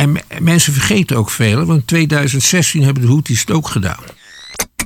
En 0.00 0.12
me- 0.12 0.22
mensen 0.40 0.72
vergeten 0.72 1.16
ook 1.16 1.30
veel, 1.30 1.64
want 1.64 1.80
in 1.80 1.84
2016 1.84 2.82
hebben 2.82 3.02
de 3.02 3.08
Houthis 3.08 3.40
het 3.40 3.50
ook 3.50 3.68
gedaan. 3.68 4.04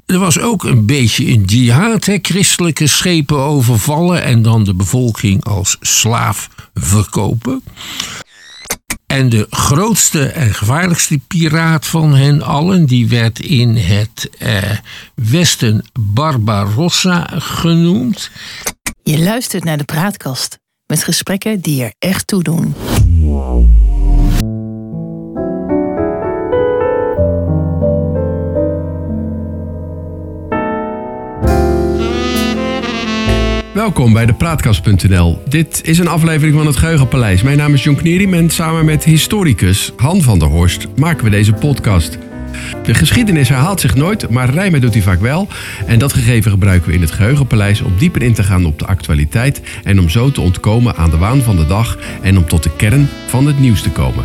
Er 0.07 0.19
was 0.19 0.39
ook 0.39 0.65
een 0.65 0.87
beetje 0.87 1.27
een 1.27 1.45
jihad, 1.45 2.05
hè? 2.05 2.19
christelijke 2.23 2.87
schepen 2.87 3.39
overvallen 3.39 4.23
en 4.23 4.43
dan 4.43 4.65
de 4.65 4.75
bevolking 4.75 5.45
als 5.45 5.77
slaaf 5.81 6.49
verkopen. 6.75 7.63
En 9.07 9.29
de 9.29 9.47
grootste 9.51 10.27
en 10.27 10.55
gevaarlijkste 10.55 11.19
piraat 11.27 11.87
van 11.87 12.15
hen 12.15 12.43
allen, 12.43 12.87
die 12.87 13.09
werd 13.09 13.41
in 13.41 13.77
het 13.77 14.31
eh, 14.39 14.57
Westen 15.15 15.85
Barbarossa 16.01 17.31
genoemd. 17.39 18.31
Je 19.03 19.19
luistert 19.19 19.65
naar 19.65 19.79
de 19.79 19.85
praatkast 19.85 20.59
met 20.87 21.05
gesprekken 21.05 21.61
die 21.61 21.83
er 21.85 21.95
echt 21.99 22.27
toe 22.27 22.43
doen. 22.43 22.75
Welkom 33.75 34.13
bij 34.13 34.27
de 34.27 34.33
Praatkast.nl. 34.33 35.43
Dit 35.49 35.81
is 35.85 35.99
een 35.99 36.09
aflevering 36.09 36.57
van 36.57 36.67
het 36.67 36.77
Geheugenpaleis. 36.77 37.43
Mijn 37.43 37.57
naam 37.57 37.75
is 37.75 37.85
John 37.85 37.99
Knierim 37.99 38.35
en 38.35 38.51
samen 38.51 38.85
met 38.85 39.05
historicus 39.05 39.93
Han 39.97 40.23
van 40.23 40.39
der 40.39 40.49
Horst 40.49 40.87
maken 40.97 41.25
we 41.25 41.31
deze 41.31 41.53
podcast. 41.53 42.19
De 42.83 42.95
geschiedenis 42.95 43.49
herhaalt 43.49 43.81
zich 43.81 43.95
nooit, 43.95 44.31
maar 44.31 44.51
rijmen 44.51 44.81
doet 44.81 44.93
hij 44.93 45.03
vaak 45.03 45.21
wel. 45.21 45.49
En 45.87 45.99
dat 45.99 46.13
gegeven 46.13 46.51
gebruiken 46.51 46.89
we 46.89 46.95
in 46.95 47.01
het 47.01 47.11
Geheugenpaleis 47.11 47.81
om 47.81 47.93
dieper 47.99 48.23
in 48.23 48.35
te 48.35 48.43
gaan 48.43 48.67
op 48.67 48.79
de 48.79 48.87
actualiteit 48.87 49.61
en 49.85 50.01
om 50.01 50.09
zo 50.09 50.31
te 50.31 50.41
ontkomen 50.41 50.97
aan 50.97 51.11
de 51.11 51.19
waan 51.19 51.43
van 51.43 51.57
de 51.57 51.67
dag 51.67 51.99
en 52.23 52.39
om 52.39 52.47
tot 52.47 52.63
de 52.63 52.77
kern 52.77 53.09
van 53.27 53.47
het 53.47 53.59
nieuws 53.59 53.83
te 53.83 53.91
komen. 53.91 54.25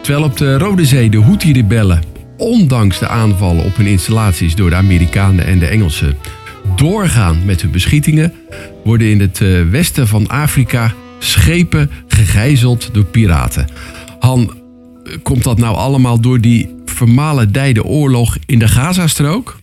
Terwijl 0.00 0.24
op 0.24 0.36
de 0.36 0.58
Rode 0.58 0.84
Zee 0.84 1.10
de 1.10 1.22
Houthi-rebellen, 1.22 2.02
ondanks 2.36 2.98
de 2.98 3.08
aanvallen 3.08 3.64
op 3.64 3.76
hun 3.76 3.86
installaties 3.86 4.54
door 4.54 4.70
de 4.70 4.76
Amerikanen 4.76 5.46
en 5.46 5.58
de 5.58 5.66
Engelsen, 5.66 6.16
doorgaan 6.76 7.44
met 7.44 7.62
hun 7.62 7.70
beschietingen, 7.70 8.32
worden 8.84 9.10
in 9.10 9.20
het 9.20 9.40
eh, 9.40 9.62
westen 9.70 10.08
van 10.08 10.28
Afrika 10.28 10.94
schepen 11.18 11.90
gegijzeld 12.06 12.88
door 12.92 13.04
piraten. 13.04 13.66
Han, 14.18 14.52
eh, 15.04 15.12
komt 15.22 15.42
dat 15.42 15.58
nou 15.58 15.76
allemaal 15.76 16.20
door 16.20 16.40
die 16.40 16.74
vermalendijde 16.84 17.84
oorlog 17.84 18.36
in 18.46 18.58
de 18.58 18.68
Gazastrook? 18.68 19.61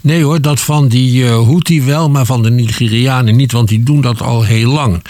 Nee 0.00 0.22
hoor, 0.22 0.40
dat 0.40 0.60
van 0.60 0.88
die 0.88 1.22
uh, 1.22 1.28
Houthi 1.30 1.82
wel, 1.82 2.10
maar 2.10 2.26
van 2.26 2.42
de 2.42 2.50
Nigerianen 2.50 3.36
niet, 3.36 3.52
want 3.52 3.68
die 3.68 3.82
doen 3.82 4.00
dat 4.00 4.22
al 4.22 4.42
heel 4.44 4.72
lang. 4.72 5.02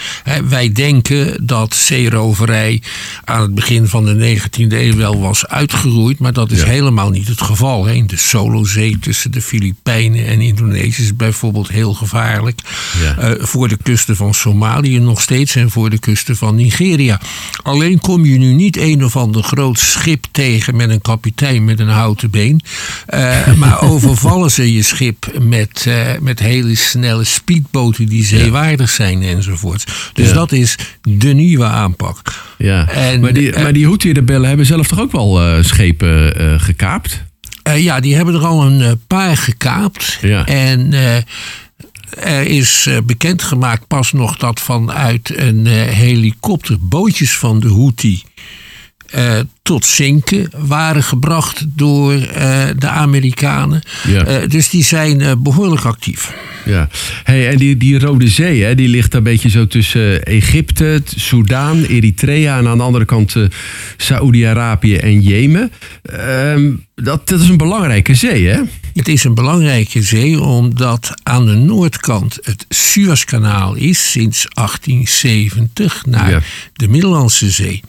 Wij 0.49 0.71
denken 0.71 1.45
dat 1.45 1.73
zeeroverij 1.75 2.81
aan 3.23 3.41
het 3.41 3.55
begin 3.55 3.87
van 3.87 4.05
de 4.05 4.37
19e 4.39 4.67
eeuw 4.69 4.95
wel 4.95 5.19
was 5.19 5.47
uitgeroeid, 5.47 6.19
maar 6.19 6.33
dat 6.33 6.51
is 6.51 6.59
Ja. 6.59 6.65
helemaal 6.65 7.09
niet 7.09 7.27
het 7.27 7.41
geval. 7.41 7.87
In 7.87 8.07
de 8.07 8.17
Solozee 8.17 8.99
tussen 8.99 9.31
de 9.31 9.41
Filipijnen 9.41 10.25
en 10.27 10.41
Indonesië 10.41 11.01
is 11.03 11.15
bijvoorbeeld 11.15 11.67
heel 11.69 11.93
gevaarlijk. 11.93 12.59
Ja. 13.01 13.17
Eh, 13.17 13.31
voor 13.45 13.67
de 13.67 13.77
kusten 13.83 14.15
van 14.15 14.33
Somalië 14.33 14.99
nog 14.99 15.21
steeds 15.21 15.55
en 15.55 15.69
voor 15.71 15.89
de 15.89 15.99
kusten 15.99 16.35
van 16.37 16.55
Nigeria. 16.55 17.19
Alleen 17.63 17.99
kom 17.99 18.25
je 18.25 18.37
nu 18.37 18.53
niet 18.53 18.77
een 18.77 19.03
of 19.05 19.15
ander 19.15 19.43
groot 19.43 19.79
schip 19.79 20.25
tegen 20.31 20.75
met 20.75 20.89
een 20.89 21.01
kapitein 21.01 21.65
met 21.65 21.79
een 21.79 21.87
houten 21.89 22.29
been. 22.29 22.61
Eh, 23.05 23.53
maar 23.57 23.81
overvallen 23.81 24.51
ze 24.51 24.73
je 24.73 24.78
schip 24.83 25.39
met, 25.41 25.85
eh, 25.87 26.07
met 26.19 26.39
hele 26.39 26.75
snelle 26.75 27.23
speedboten 27.23 28.05
die 28.05 28.23
zeewaardig 28.23 28.89
zijn 28.89 29.21
enzovoort. 29.23 29.91
Dus 30.13 30.27
Ja. 30.27 30.33
dat 30.33 30.51
is 30.51 30.75
de 31.01 31.33
nieuwe 31.33 31.65
aanpak. 31.65 32.33
Ja, 32.57 32.89
En, 32.89 33.19
maar 33.19 33.33
die, 33.33 33.51
eh, 33.51 33.63
maar 33.63 33.73
die 33.73 33.85
Houthi-rebellen 33.85 34.47
hebben 34.47 34.65
zelf 34.65 34.87
toch 34.87 34.99
ook 34.99 35.11
wel 35.11 35.41
eh, 35.41 35.63
schepen 35.63 36.33
gekaapt? 36.61 37.23
Ja, 37.75 37.99
die 37.99 38.15
hebben 38.15 38.33
er 38.33 38.45
al 38.45 38.65
een 38.65 39.01
paar 39.07 39.37
gekaapt. 39.37 40.17
Ja. 40.21 40.45
En 40.45 40.93
er 42.23 42.45
is 42.45 42.89
bekendgemaakt 43.05 43.87
pas 43.87 44.11
nog 44.11 44.37
dat 44.37 44.59
vanuit 44.59 45.31
een 45.35 45.65
helikopter 45.67 46.77
bootjes 46.79 47.37
van 47.37 47.59
de 47.59 47.67
Houthi 47.69 48.21
tot 49.69 49.85
zinken 49.85 50.49
waren 50.57 51.03
gebracht 51.03 51.65
door 51.75 52.13
eh, 52.13 52.67
de 52.77 52.87
Amerikanen. 52.87 53.81
Ja. 54.07 54.25
Eh, 54.25 54.49
dus 54.49 54.69
die 54.69 54.83
zijn 54.83 55.21
eh, 55.21 55.31
behoorlijk 55.37 55.85
actief. 55.85 56.33
Ja, 56.65 56.89
hey, 57.23 57.49
en 57.49 57.57
die, 57.57 57.77
die 57.77 57.99
Rode 57.99 58.27
Zee, 58.27 58.63
hè, 58.63 58.75
die 58.75 58.87
ligt 58.87 59.13
een 59.13 59.23
beetje 59.23 59.49
zo 59.49 59.67
tussen 59.67 60.23
Egypte, 60.23 61.01
Soudaan, 61.15 61.83
Eritrea 61.83 62.57
en 62.57 62.67
aan 62.67 62.77
de 62.77 62.83
andere 62.83 63.05
kant 63.05 63.35
Saoedi-Arabië 63.97 64.95
en 64.95 65.21
Jemen. 65.21 65.71
Ehm, 66.03 66.71
dat, 66.95 67.27
dat 67.27 67.39
is 67.39 67.49
een 67.49 67.57
belangrijke 67.57 68.15
zee, 68.15 68.47
hè? 68.47 68.59
Het 68.93 69.07
is 69.07 69.23
een 69.23 69.33
belangrijke 69.33 70.01
zee 70.01 70.41
omdat 70.41 71.13
aan 71.23 71.45
de 71.45 71.55
noordkant 71.55 72.39
het 72.41 72.65
Suezkanaal 72.69 73.75
is 73.75 74.11
sinds 74.11 74.45
1870 74.53 76.05
naar 76.05 76.29
Ja. 76.29 76.41
de 76.73 76.87
Middellandse 76.87 77.49
Zee. 77.49 77.81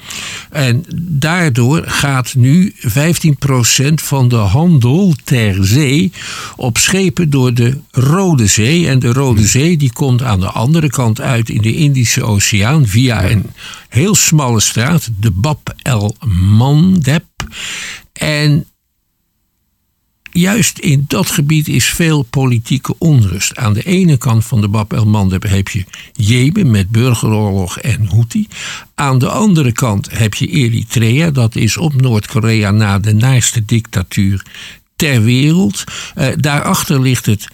En 0.50 0.84
daardoor 0.96 1.69
gaat 1.78 2.34
nu 2.34 2.74
15% 2.76 3.94
van 3.94 4.28
de 4.28 4.36
handel 4.36 5.14
ter 5.24 5.66
zee 5.66 6.12
op 6.56 6.78
schepen 6.78 7.30
door 7.30 7.54
de 7.54 7.78
Rode 7.90 8.46
Zee. 8.46 8.88
En 8.88 8.98
de 8.98 9.12
Rode 9.12 9.46
Zee 9.46 9.76
die 9.76 9.92
komt 9.92 10.22
aan 10.22 10.40
de 10.40 10.50
andere 10.50 10.90
kant 10.90 11.20
uit 11.20 11.48
in 11.48 11.62
de 11.62 11.74
Indische 11.74 12.24
Oceaan 12.24 12.86
via 12.86 13.30
een 13.30 13.44
heel 13.88 14.14
smalle 14.14 14.60
straat, 14.60 15.08
de 15.20 15.30
Bab 15.30 15.74
el 15.82 16.16
Mandeb. 16.56 17.24
En 18.12 18.66
juist 20.32 20.78
in 20.78 21.04
dat 21.08 21.30
gebied 21.30 21.68
is 21.68 21.84
veel 21.84 22.22
politieke 22.22 22.94
onrust. 22.98 23.56
Aan 23.56 23.72
de 23.72 23.82
ene 23.82 24.16
kant 24.16 24.44
van 24.44 24.60
de 24.60 24.68
Bab 24.68 24.92
el 24.92 25.06
Mandeb 25.06 25.42
heb 25.48 25.68
je 25.68 25.84
Jemen 26.12 26.70
met 26.70 26.88
burgeroorlog 26.88 27.78
en 27.78 28.06
Houthi. 28.10 28.46
Aan 28.94 29.18
de 29.18 29.28
andere 29.28 29.72
kant 29.72 30.08
heb 30.18 30.34
je 30.34 30.46
Eritrea, 30.46 31.30
dat 31.30 31.56
is 31.56 31.76
op 31.76 32.00
Noord-Korea 32.00 32.70
na 32.70 32.98
de 32.98 33.12
naarste 33.14 33.64
dictatuur 33.64 34.42
ter 34.96 35.22
wereld. 35.22 35.84
Eh, 36.14 36.28
daarachter 36.36 37.00
ligt 37.00 37.26
het 37.26 37.48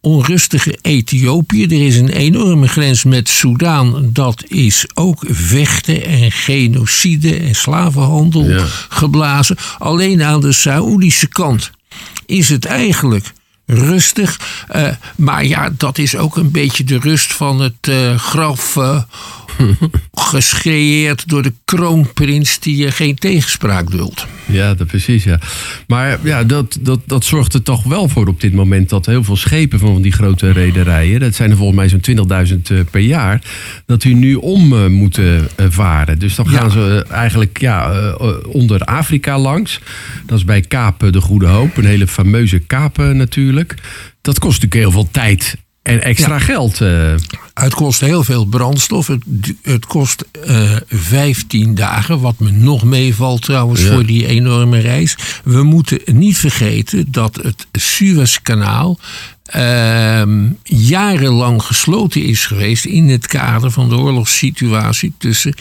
onrustige 0.00 0.78
Ethiopië. 0.82 1.64
Er 1.64 1.86
is 1.86 1.96
een 1.96 2.08
enorme 2.08 2.68
grens 2.68 3.04
met 3.04 3.28
Soudaan. 3.28 4.10
Dat 4.12 4.44
is 4.46 4.86
ook 4.94 5.24
vechten 5.28 6.04
en 6.04 6.32
genocide 6.32 7.36
en 7.36 7.54
slavenhandel 7.54 8.44
Ja. 8.50 8.64
geblazen. 8.88 9.56
Alleen 9.78 10.22
aan 10.22 10.40
de 10.40 10.52
Saoedische 10.52 11.28
kant 11.28 11.70
is 12.26 12.48
het 12.48 12.64
eigenlijk 12.64 13.32
rustig. 13.66 14.64
Eh, 14.68 14.88
maar 15.16 15.44
ja, 15.44 15.70
dat 15.76 15.98
is 15.98 16.16
ook 16.16 16.36
een 16.36 16.50
beetje 16.50 16.84
de 16.84 16.98
rust 16.98 17.32
van 17.32 17.60
het 17.60 17.88
eh, 17.88 18.18
graf. 18.18 18.76
geschreëerd 20.12 21.28
door 21.28 21.42
de 21.42 21.52
kroonprins 21.64 22.58
die 22.58 22.90
geen 22.92 23.14
tegenspraak 23.14 23.90
duldt. 23.90 24.26
Ja, 24.46 24.74
dat 24.74 24.86
precies, 24.86 25.24
ja. 25.24 25.38
Maar 25.86 26.18
ja, 26.22 26.44
dat, 26.44 26.78
dat, 26.80 27.00
dat 27.06 27.24
zorgt 27.24 27.54
er 27.54 27.62
toch 27.62 27.82
wel 27.82 28.08
voor 28.08 28.26
op 28.26 28.40
dit 28.40 28.52
moment 28.52 28.88
dat 28.88 29.06
heel 29.06 29.24
veel 29.24 29.36
schepen 29.36 29.78
van 29.78 30.02
die 30.02 30.12
grote 30.12 30.50
rederijen, 30.52 31.20
dat 31.20 31.34
zijn 31.34 31.50
er 31.50 31.56
volgens 31.56 31.78
mij 31.78 31.88
zo'n 31.88 32.46
20.000 32.48 32.62
eh, 32.62 32.78
per 32.90 33.00
jaar, 33.00 33.42
dat 33.86 34.02
die 34.02 34.14
nu 34.14 34.34
om 34.34 34.72
eh, 34.72 34.86
moeten 34.86 35.48
eh, 35.56 35.66
varen. 35.68 36.18
Dus 36.18 36.34
dan 36.34 36.46
Ja. 36.50 36.58
gaan 36.58 36.70
ze 36.70 37.04
eigenlijk 37.10 37.60
ja, 37.60 38.10
onder 38.46 38.80
Afrika 38.80 39.38
langs. 39.38 39.80
Dat 40.26 40.38
is 40.38 40.44
bij 40.44 40.60
Kaap 40.60 41.02
eh, 41.02 41.12
de 41.12 41.20
Goede 41.20 41.46
Hoop, 41.46 41.76
een 41.76 41.84
hele 41.84 42.06
fameuze 42.06 42.58
Kaap 42.58 42.98
eh, 42.98 43.08
natuurlijk. 43.10 43.74
Dat 44.20 44.38
kost 44.38 44.62
natuurlijk 44.62 44.82
heel 44.82 45.02
veel 45.02 45.08
tijd 45.10 45.56
en 45.82 46.02
extra 46.02 46.34
Ja. 46.34 46.38
geld. 46.38 46.80
Het 47.58 47.74
kost 47.74 48.00
heel 48.00 48.24
veel 48.24 48.44
brandstof. 48.44 49.06
Het, 49.62 49.86
kost 49.86 50.24
eh 50.44 50.76
15 50.88 51.74
dagen, 51.74 52.20
wat 52.20 52.38
me 52.38 52.50
nog 52.50 52.84
meevalt 52.84 53.42
trouwens 53.42 53.82
Ja. 53.82 53.92
voor 53.92 54.06
die 54.06 54.26
enorme 54.26 54.78
reis. 54.78 55.16
We 55.44 55.62
moeten 55.62 56.00
niet 56.04 56.38
vergeten 56.38 57.06
dat 57.10 57.36
het 57.42 57.66
Suezkanaal 57.72 58.98
ehm, 59.44 60.48
jarenlang 60.62 61.62
gesloten 61.62 62.22
is 62.22 62.46
geweest 62.46 62.84
in 62.84 63.08
het 63.08 63.26
kader 63.26 63.70
van 63.70 63.88
de 63.88 63.96
oorlogssituatie 63.96 65.12
tussen 65.18 65.54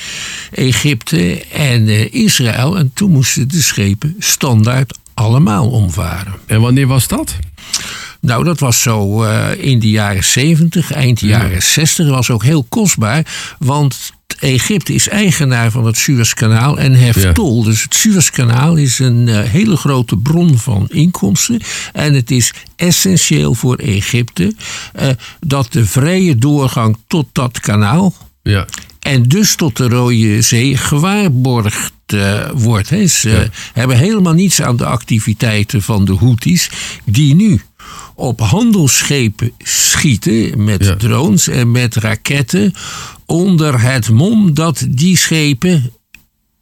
Egypte 0.52 1.42
en 1.46 1.88
eh, 1.88 2.14
Israël. 2.14 2.78
En 2.78 2.92
toen 2.94 3.12
moesten 3.12 3.48
de 3.48 3.62
schepen 3.62 4.16
standaard 4.20 4.98
allemaal 5.14 5.70
omvaren. 5.70 6.34
En 6.46 6.62
wanneer 6.62 6.88
was 6.88 7.08
dat? 7.08 7.36
Nou, 8.28 8.44
dat 8.44 8.60
was 8.60 8.82
zo 8.82 9.24
eh, 9.24 9.48
in 9.58 9.80
de 9.80 9.90
jaren 9.90 10.24
70, 10.24 10.92
eind 10.92 11.20
jaren 11.20 11.64
60. 11.64 12.06
Dat 12.06 12.16
was 12.16 12.30
ook 12.30 12.44
heel 12.44 12.66
kostbaar, 12.70 13.26
want 13.60 14.12
Egypte 14.40 14.94
is 14.94 15.10
eigenaar 15.10 15.72
van 15.72 15.86
het 15.86 15.98
Suezkanaal 15.98 16.80
en 16.80 16.94
heft 16.94 17.22
Ja. 17.22 17.32
tol. 17.32 17.64
Dus 17.64 17.84
het 17.84 17.96
Suezkanaal 17.96 18.76
is 18.76 19.00
een 19.00 19.28
eh, 19.28 19.40
hele 19.40 19.76
grote 19.76 20.18
bron 20.18 20.58
van 20.58 20.88
inkomsten. 20.90 21.62
En 21.94 22.14
het 22.14 22.32
is 22.32 22.54
essentieel 22.76 23.54
voor 23.54 23.76
Egypte 23.76 24.54
eh, 24.94 25.10
dat 25.40 25.74
de 25.74 25.86
vrije 25.86 26.36
doorgang 26.36 26.98
tot 27.08 27.26
dat 27.32 27.60
kanaal 27.60 28.14
Ja. 28.44 28.66
En 29.00 29.24
dus 29.24 29.56
tot 29.56 29.78
de 29.78 29.88
Rode 29.88 30.42
Zee 30.42 30.78
gewaarborgd 30.78 31.92
uh, 32.14 32.50
wordt. 32.54 32.88
Ze 32.88 33.50
hebben 33.74 33.98
helemaal 33.98 34.34
niets 34.34 34.62
aan 34.62 34.76
de 34.78 34.86
activiteiten 34.86 35.82
van 35.82 36.06
de 36.06 36.16
Houthis, 36.16 36.70
die 37.06 37.36
nu 37.36 37.62
op 38.18 38.40
handelsschepen 38.40 39.52
schieten 39.58 40.64
met 40.64 41.00
drones 41.00 41.48
en 41.48 41.72
met 41.72 41.96
raketten 41.96 42.74
onder 43.26 43.82
het 43.82 44.10
mom 44.10 44.54
dat 44.54 44.86
die 44.90 45.18
schepen 45.18 45.92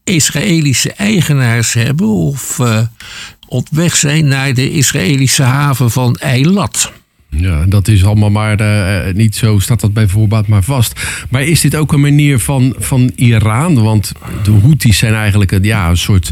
Israëlische 0.04 0.94
eigenaars 0.94 1.74
hebben 1.74 2.08
of 2.08 2.60
uh, 2.60 2.80
op 3.48 3.68
weg 3.72 3.96
zijn 3.96 4.28
naar 4.28 4.54
de 4.54 4.72
Israëlische 4.72 5.44
haven 5.44 5.92
van 5.92 6.16
Eilat. 6.16 6.92
Ja, 7.30 7.66
dat 7.66 7.88
is 7.88 8.06
allemaal 8.06 8.30
maar 8.30 8.62
uh, 8.62 9.14
niet 9.14 9.36
zo, 9.36 9.60
staat 9.60 9.80
dat 9.80 9.94
bij 9.94 10.08
voorbaat 10.08 10.48
maar 10.48 10.64
vast. 10.64 11.02
Maar 11.30 11.42
is 11.42 11.62
dit 11.62 11.76
ook 11.76 11.94
een 11.94 12.02
manier 12.02 12.40
van, 12.40 12.76
van 12.78 13.12
Iran? 13.16 13.84
Want 13.84 14.12
de 14.44 14.52
Houthis 14.52 14.98
zijn 14.98 15.14
eigenlijk 15.14 15.52
een, 15.52 15.64
ja, 15.64 15.90
een 15.90 15.98
soort 15.98 16.32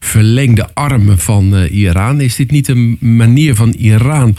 verlengde 0.00 0.74
armen 0.74 1.18
van 1.18 1.54
uh, 1.54 1.72
Iran. 1.72 2.20
Is 2.20 2.36
dit 2.36 2.50
niet 2.50 2.68
een 2.68 2.96
manier 3.00 3.54
van 3.54 3.70
Iran 3.70 4.34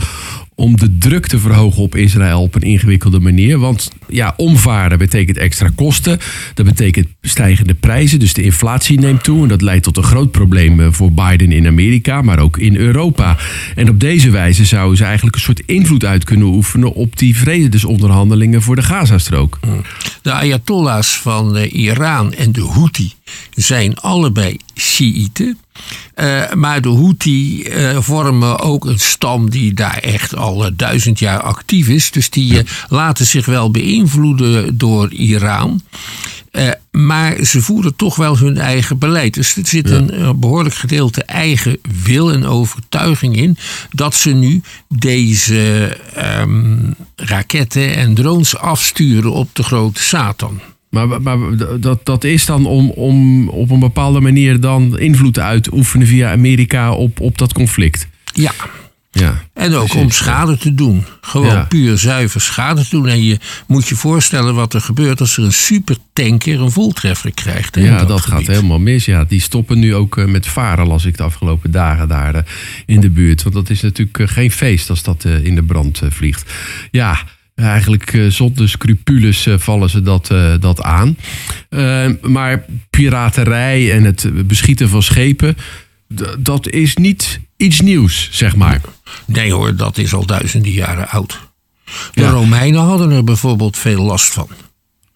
om 0.56 0.78
de 0.78 0.98
druk 0.98 1.28
te 1.28 1.40
verhogen 1.40 1.84
op 1.84 1.96
Israël 1.96 2.42
op 2.42 2.56
een 2.56 2.62
ingewikkelde 2.62 3.20
manier. 3.20 3.58
Want 3.58 3.92
ja, 4.08 4.34
omvaren 4.38 4.98
betekent 4.98 5.38
extra 5.38 5.70
kosten. 5.76 6.20
Dat 6.54 6.66
betekent 6.66 7.08
stijgende 7.22 7.74
prijzen. 7.74 8.20
Dus 8.20 8.34
de 8.34 8.44
inflatie 8.44 9.00
neemt 9.00 9.24
toe. 9.24 9.42
En 9.42 9.48
dat 9.48 9.62
leidt 9.62 9.84
tot 9.84 9.98
een 9.98 10.04
groot 10.04 10.32
probleem 10.32 10.80
eh, 10.80 10.88
voor 10.92 11.12
Biden 11.12 11.52
in 11.52 11.68
Amerika, 11.68 12.22
maar 12.22 12.40
ook 12.40 12.58
in 12.58 12.76
Europa. 12.76 13.38
En 13.76 13.90
op 13.90 14.00
deze 14.00 14.30
wijze 14.30 14.66
zouden 14.66 14.98
ze 14.98 15.04
eigenlijk 15.04 15.36
een 15.36 15.42
soort 15.42 15.64
invloed 15.66 16.06
uit 16.06 16.24
kunnen 16.24 16.48
oefenen 16.48 16.94
op 16.94 17.18
die 17.18 17.38
vredesonderhandelingen 17.38 18.62
voor 18.62 18.76
de 18.76 18.84
Gazastrook. 18.84 19.60
De 20.22 20.32
Ayatollahs 20.32 21.18
van 21.18 21.58
eh, 21.58 21.74
Iran 21.74 22.34
en 22.34 22.52
de 22.52 22.62
Houthi 22.62 23.14
zijn 23.56 23.96
allebei 23.98 24.58
Shiiten. 24.76 25.58
Uh, 26.16 26.52
maar 26.54 26.82
de 26.82 26.90
Houthi 26.90 27.64
uh, 27.64 28.02
vormen 28.02 28.60
ook 28.60 28.86
een 28.86 29.00
stam 29.00 29.50
die 29.50 29.74
daar 29.74 29.98
echt 29.98 30.36
al 30.36 30.66
uh, 30.66 30.72
duizend 30.76 31.20
jaar 31.20 31.42
actief 31.42 31.88
is. 31.88 32.12
Dus 32.12 32.30
die 32.30 32.62
laten 32.90 33.26
zich 33.26 33.46
wel 33.46 33.72
beïnvloeden 33.72 34.78
door 34.78 35.12
Iran. 35.12 35.82
maar 36.92 37.44
ze 37.44 37.62
voeren 37.62 37.96
toch 37.96 38.16
wel 38.16 38.38
hun 38.38 38.58
eigen 38.58 38.98
beleid. 38.98 39.34
Dus 39.34 39.56
er 39.56 39.68
zit 39.68 39.90
een 39.90 40.40
behoorlijk 40.40 40.76
gedeelte 40.76 41.24
eigen 41.24 41.78
wil 42.04 42.32
en 42.32 42.46
overtuiging 42.46 43.36
in 43.36 43.58
dat 43.92 44.16
ze 44.16 44.30
nu 44.30 44.62
deze 44.88 45.98
um, 46.40 46.96
raketten 47.16 47.96
en 47.96 48.14
drones 48.14 48.58
afsturen 48.58 49.32
op 49.32 49.50
de 49.54 49.64
grote 49.64 50.02
Satan. 50.02 50.62
Maar, 50.92 51.22
maar 51.22 51.38
dat, 51.80 52.06
dat 52.06 52.24
is 52.24 52.46
dan 52.46 52.66
om, 52.66 52.90
om 52.90 53.48
op 53.50 53.70
een 53.70 53.80
bepaalde 53.80 54.20
manier 54.20 54.60
dan 54.60 55.00
invloed 55.00 55.40
uit 55.40 55.64
te 55.64 55.74
oefenen 55.74 56.08
via 56.08 56.32
Amerika 56.32 56.94
op, 56.94 57.20
op 57.20 57.38
dat 57.38 57.54
conflict. 57.54 58.08
Ja. 58.34 58.52
Ja, 59.14 59.42
en 59.54 59.74
ook 59.74 59.96
om 59.96 60.12
schade 60.12 60.58
te 60.58 60.76
doen. 60.76 61.06
Gewoon 61.22 61.68
puur 61.68 61.98
zuiver 61.98 62.42
schade 62.42 62.84
te 62.84 62.90
doen. 62.90 63.08
En 63.08 63.24
je 63.24 63.38
moet 63.68 63.88
je 63.88 63.96
voorstellen 63.96 64.56
wat 64.56 64.74
er 64.74 64.82
gebeurt 64.82 65.20
als 65.20 65.38
er 65.38 65.44
een 65.44 65.54
supertanker 65.54 66.62
een 66.62 66.72
voltreffer 66.72 67.34
krijgt. 67.34 67.76
Ja, 67.76 67.98
dat, 67.98 68.08
dat 68.08 68.22
gaat 68.22 68.48
helemaal 68.48 68.80
mis. 68.80 69.06
Ja, 69.06 69.24
die 69.24 69.42
stoppen 69.42 69.80
nu 69.80 69.96
ook 69.96 70.18
eh, 70.18 70.26
met 70.26 70.48
varen, 70.48 70.88
las 70.88 71.06
ik 71.06 71.18
de 71.18 71.24
afgelopen 71.24 71.72
dagen 71.72 72.08
daar 72.08 72.36
eh, 72.36 72.44
in 72.86 73.00
de 73.00 73.10
buurt. 73.10 73.44
Want 73.44 73.56
dat 73.56 73.70
is 73.70 73.82
natuurlijk 73.82 74.20
eh, 74.20 74.28
geen 74.28 74.52
feest 74.52 74.90
als 74.90 75.04
dat 75.04 75.26
in 75.26 75.56
de 75.56 75.64
brand 75.64 76.02
vliegt. 76.10 76.52
Ja. 76.92 77.20
Eigenlijk 77.62 78.14
uh, 78.14 78.32
zonder 78.32 78.70
scrupules 78.70 79.46
uh, 79.46 79.58
vallen 79.58 79.90
ze 79.90 80.02
dat, 80.02 80.30
uh, 80.32 80.54
dat 80.60 80.82
aan. 80.82 81.18
maar 82.22 82.66
piraterij 82.90 83.92
en 83.92 84.04
het 84.04 84.48
beschieten 84.48 84.90
van 84.90 85.04
schepen, 85.04 85.58
dat 86.40 86.70
is 86.70 86.96
niet 86.96 87.40
iets 87.58 87.82
nieuws, 87.82 88.30
zeg 88.32 88.56
maar. 88.56 88.82
Nee 89.26 89.54
hoor, 89.54 89.76
dat 89.76 89.98
is 89.98 90.14
al 90.14 90.26
duizenden 90.26 90.72
jaren 90.72 91.10
oud. 91.10 91.40
De 92.14 92.28
Romeinen 92.28 92.82
hadden 92.82 93.12
er 93.12 93.24
bijvoorbeeld 93.24 93.78
veel 93.78 94.04
last 94.04 94.34
van. 94.34 94.48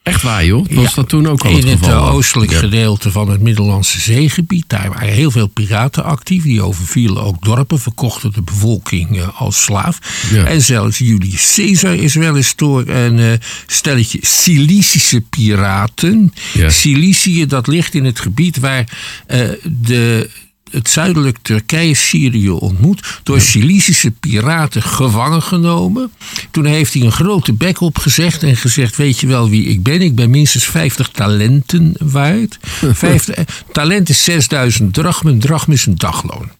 Echt 0.06 0.22
waar, 0.22 0.46
joh? 0.46 0.66
Was 0.70 0.94
dat 0.94 1.10
toen 1.10 1.28
ook 1.28 1.44
al 1.44 1.56
het? 1.56 1.64
In 1.64 1.72
het 1.72 1.92
oostelijk 1.92 2.54
gedeelte 2.54 3.12
van 3.12 3.30
het 3.30 3.42
Middellandse 3.42 4.00
zeegebied. 4.00 4.64
Daar 4.68 4.90
waren 4.90 5.14
heel 5.14 5.32
veel 5.32 5.48
piraten 5.48 6.04
actief. 6.04 6.44
Die 6.44 6.62
overvielen 6.62 7.24
ook 7.24 7.44
dorpen, 7.44 7.80
verkochten 7.80 8.34
de 8.34 8.42
bevolking 8.42 9.18
uh, 9.18 9.42
als 9.42 9.64
slaaf. 9.64 10.00
En 10.46 10.62
zelfs 10.62 10.98
Julius 10.98 11.54
Caesar 11.56 11.96
is 11.96 12.16
wel 12.16 12.36
eens 12.38 12.56
door 12.56 12.88
een 12.88 13.18
uh, 13.18 13.34
stelletje 13.68 14.20
Cilicische 14.22 15.22
piraten. 15.22 16.34
Cilicië, 16.68 17.46
dat 17.46 17.68
ligt 17.68 17.94
in 17.94 18.06
het 18.06 18.20
gebied 18.20 18.60
waar 18.60 18.90
uh, 19.28 19.50
de 19.64 20.30
het 20.72 20.90
zuidelijk 20.90 21.38
Turkije 21.42 21.94
Syrië 21.94 22.50
ontmoet. 22.50 23.20
Door 23.24 23.42
Cilicische 23.42 24.12
piraten 24.12 24.82
gevangen 24.82 25.42
genomen. 25.42 26.12
Toen 26.52 26.66
heeft 26.66 26.94
hij 26.94 27.02
een 27.02 27.12
grote 27.12 27.54
bek 27.54 27.82
opgezegd 27.82 28.44
en 28.44 28.56
gezegd: 28.56 28.96
Weet 28.96 29.20
je 29.20 29.28
wel 29.28 29.50
wie 29.50 29.66
ik 29.66 29.84
ben? 29.84 30.02
Ik 30.02 30.16
ben 30.16 30.30
minstens 30.30 30.66
50 30.66 31.10
talenten 31.10 31.96
waard. 32.00 32.58
50, 32.94 33.64
talent 33.72 34.10
is 34.10 34.24
6000 34.24 34.94
drachmen. 34.94 35.40
Drachm 35.40 35.72
is 35.72 35.86
een 35.86 35.96
dagloon. 35.96 36.52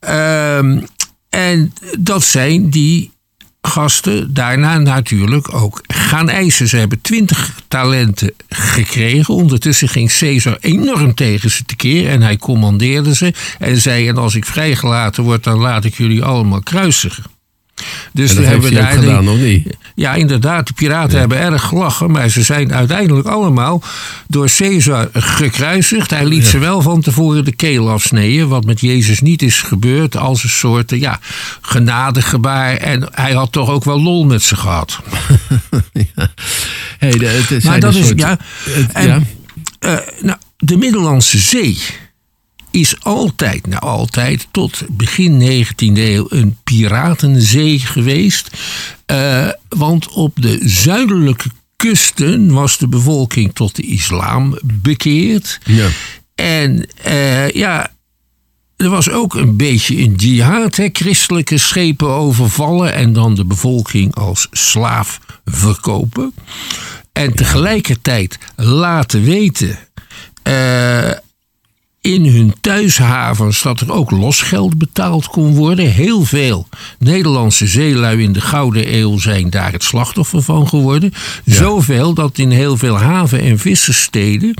Ja. 0.00 0.56
Um, 0.58 0.86
en 1.28 1.72
dat 1.98 2.24
zijn 2.24 2.70
die 2.70 3.12
gasten 3.62 4.34
daarna 4.34 4.78
natuurlijk 4.78 5.54
ook 5.54 5.80
gaan 5.86 6.28
eisen. 6.28 6.68
Ze 6.68 6.76
hebben 6.76 7.00
twintig 7.00 7.60
talenten 7.68 8.32
gekregen. 8.48 9.34
Ondertussen 9.34 9.88
ging 9.88 10.18
Caesar 10.18 10.56
enorm 10.60 11.14
tegen 11.14 11.50
ze 11.50 11.64
tekeer 11.64 12.08
en 12.08 12.22
hij 12.22 12.36
commandeerde 12.36 13.14
ze 13.14 13.34
en 13.58 13.76
zei: 13.76 14.08
En 14.08 14.16
als 14.16 14.34
ik 14.34 14.44
vrijgelaten 14.44 15.22
word, 15.22 15.44
dan 15.44 15.58
laat 15.58 15.84
ik 15.84 15.94
jullie 15.94 16.24
allemaal 16.24 16.62
kruisigen. 16.62 17.24
Dus 18.12 18.34
dat 18.34 18.44
hebben 18.44 18.74
daar 18.74 18.92
gedaan, 18.92 19.28
of 19.28 19.38
niet? 19.38 19.76
Ja, 19.94 20.14
inderdaad. 20.14 20.66
De 20.66 20.72
piraten 20.72 21.18
hebben 21.18 21.38
erg 21.38 21.62
gelachen. 21.62 22.10
Maar 22.10 22.28
ze 22.28 22.42
zijn 22.42 22.74
uiteindelijk 22.74 23.26
allemaal 23.26 23.82
door 24.28 24.50
Caesar 24.56 25.08
gekruisigd. 25.12 26.10
Hij 26.10 26.26
liet 26.26 26.46
ze 26.46 26.58
wel 26.58 26.82
van 26.82 27.00
tevoren 27.00 27.44
de 27.44 27.54
keel 27.54 27.90
afsnijden. 27.90 28.48
Wat 28.48 28.64
met 28.64 28.80
Jezus 28.80 29.20
niet 29.20 29.42
is 29.42 29.60
gebeurd. 29.60 30.16
Als 30.16 30.42
een 30.42 30.50
soort 30.50 30.90
ja, 30.90 31.18
genadegebaar. 31.60 32.76
En 32.76 33.08
hij 33.10 33.32
had 33.32 33.52
toch 33.52 33.68
ook 33.68 33.84
wel 33.84 34.02
lol 34.02 34.24
met 34.24 34.42
ze 34.42 34.56
gehad. 34.56 35.00
ja. 35.92 36.28
hey, 36.98 37.10
de, 37.10 37.26
het 37.26 37.64
maar 37.64 37.80
dat 37.80 37.94
is. 37.94 38.12
ja, 38.16 38.38
en, 38.92 39.06
ja. 39.06 39.20
Uh, 39.80 39.96
nou, 40.20 40.38
de 40.56 40.76
Middellandse 40.76 41.38
Zee 41.38 41.78
is 42.72 42.96
altijd, 43.00 43.66
nou 43.66 43.82
altijd, 43.82 44.48
tot 44.50 44.82
begin 44.90 45.64
19e 45.64 45.98
eeuw 45.98 46.26
een 46.28 46.56
piratenzee 46.64 47.78
geweest. 47.78 48.50
Uh, 49.06 49.48
want 49.68 50.08
op 50.08 50.42
de 50.42 50.58
zuidelijke 50.62 51.48
kusten 51.76 52.52
was 52.52 52.78
de 52.78 52.88
bevolking 52.88 53.54
tot 53.54 53.76
de 53.76 53.82
islam 53.82 54.58
bekeerd. 54.64 55.58
Ja. 55.64 55.88
En 56.34 56.88
uh, 57.06 57.50
ja, 57.50 57.90
er 58.76 58.88
was 58.88 59.10
ook 59.10 59.34
een 59.34 59.56
beetje 59.56 59.98
een 59.98 60.14
jihad, 60.14 60.76
hè? 60.76 60.88
christelijke 60.92 61.58
schepen 61.58 62.08
overvallen 62.08 62.94
en 62.94 63.12
dan 63.12 63.34
de 63.34 63.44
bevolking 63.44 64.14
als 64.14 64.46
slaaf 64.50 65.20
verkopen. 65.44 66.34
En 67.12 67.34
tegelijkertijd 67.34 68.38
laten 68.56 69.22
weten. 69.22 69.78
Uh, 70.48 71.10
in 72.02 72.26
hun 72.26 72.54
thuishavens 72.60 73.62
dat 73.62 73.80
er 73.80 73.92
ook 73.92 74.10
losgeld 74.10 74.78
betaald 74.78 75.26
kon 75.26 75.54
worden. 75.54 75.90
Heel 75.90 76.24
veel 76.24 76.68
Nederlandse 76.98 77.66
zeelui 77.66 78.22
in 78.22 78.32
de 78.32 78.40
Gouden 78.40 78.94
Eeuw 78.94 79.18
zijn 79.18 79.50
daar 79.50 79.72
het 79.72 79.82
slachtoffer 79.82 80.42
van 80.42 80.68
geworden. 80.68 81.12
Zoveel 81.44 82.14
dat 82.14 82.38
in 82.38 82.50
heel 82.50 82.76
veel 82.76 82.98
haven- 82.98 83.40
en 83.40 83.58
vissersteden 83.58 84.54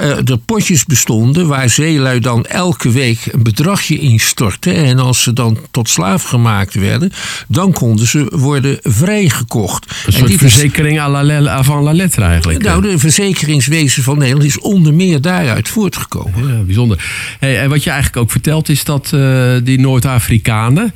uh, 0.00 0.28
er 0.28 0.38
potjes 0.44 0.84
bestonden 0.84 1.46
waar 1.46 1.70
zeelui 1.70 2.20
dan 2.20 2.44
elke 2.44 2.90
week 2.90 3.18
een 3.30 3.42
bedragje 3.42 3.98
instortten. 3.98 4.74
En 4.74 4.98
als 4.98 5.22
ze 5.22 5.32
dan 5.32 5.58
tot 5.70 5.88
slaaf 5.88 6.22
gemaakt 6.22 6.74
werden, 6.74 7.12
dan 7.48 7.72
konden 7.72 8.06
ze 8.06 8.32
worden 8.36 8.78
vrijgekocht. 8.82 9.94
Een 10.06 10.12
soort 10.12 10.32
verzekering 10.32 11.00
à 11.00 11.22
la, 11.22 11.62
van 11.62 11.82
la 11.82 11.92
lettre 11.92 12.24
eigenlijk. 12.24 12.62
Nou, 12.62 12.82
de 12.82 12.98
verzekeringswezen 12.98 14.02
van 14.02 14.18
Nederland 14.18 14.44
is 14.46 14.58
onder 14.58 14.94
meer 14.94 15.20
daaruit 15.20 15.68
voortgekomen. 15.68 16.48
Ja, 16.48 16.71
bijzonder. 16.72 17.04
Hey, 17.38 17.60
en 17.60 17.68
wat 17.68 17.84
je 17.84 17.90
eigenlijk 17.90 18.22
ook 18.22 18.30
vertelt 18.30 18.68
is 18.68 18.84
dat 18.84 19.10
uh, 19.14 19.54
die 19.62 19.80
Noord-Afrikanen 19.80 20.94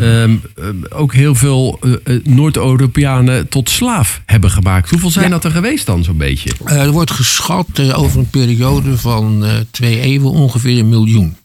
um, 0.00 0.42
ook 0.88 1.14
heel 1.14 1.34
veel 1.34 1.80
uh, 1.82 2.18
Noord-Europeanen 2.24 3.48
tot 3.48 3.70
slaaf 3.70 4.22
hebben 4.26 4.50
gemaakt. 4.50 4.90
Hoeveel 4.90 5.10
zijn 5.10 5.30
dat 5.30 5.44
er 5.44 5.50
geweest 5.50 5.86
dan 5.86 6.04
zo'n 6.04 6.16
beetje? 6.16 6.50
er 6.64 6.90
wordt 6.90 7.10
geschat 7.10 7.92
over 7.92 8.18
een 8.18 8.30
periode 8.30 8.98
van 8.98 9.44
twee 9.70 10.00
eeuwen 10.00 10.30
ongeveer 10.30 10.78
een 10.78 10.88
miljoen. 10.88 11.36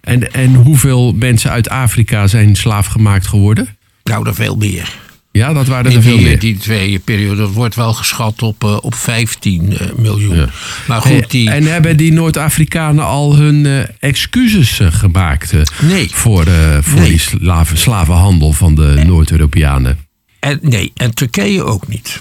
En, 0.00 0.32
en 0.32 0.54
hoeveel 0.54 1.12
mensen 1.12 1.50
uit 1.50 1.68
Afrika 1.68 2.26
zijn 2.26 2.56
slaaf 2.56 2.86
gemaakt 2.86 3.26
geworden? 3.26 3.68
Nou, 4.04 4.26
er 4.26 4.34
veel 4.34 4.56
meer. 4.56 5.05
Ja, 5.36 5.52
dat 5.52 5.66
waren 5.66 5.92
er 5.92 6.02
veel 6.02 6.16
die, 6.16 6.26
meer. 6.26 6.38
die 6.38 6.56
twee 6.58 6.98
perioden, 6.98 7.36
dat 7.36 7.52
wordt 7.52 7.74
wel 7.74 7.92
geschat 7.94 8.42
op, 8.42 8.64
eh, 8.64 8.76
op 8.80 8.94
15 8.94 9.76
eh, 9.78 9.86
miljoen. 9.96 10.36
Ja. 10.36 10.48
Maar 10.86 11.00
goed, 11.00 11.30
die, 11.30 11.50
En 11.50 11.64
hebben 11.64 11.96
die 11.96 12.12
Noord-Afrikanen 12.12 13.04
al 13.04 13.36
hun 13.36 13.66
eh, 13.66 13.80
excuses 14.00 14.80
gemaakt 14.82 15.52
Nee. 15.82 16.10
voor, 16.12 16.46
voor 16.80 17.00
Nee. 17.00 17.08
die 17.08 17.18
slaven, 17.18 17.78
slavenhandel 17.78 18.52
van 18.52 18.74
de 18.74 19.02
Noord-Europeanen? 19.06 19.98
en, 20.40 20.58
nee, 20.62 20.92
en 20.94 21.14
Turkije 21.14 21.64
ook 21.64 21.88
niet. 21.88 22.20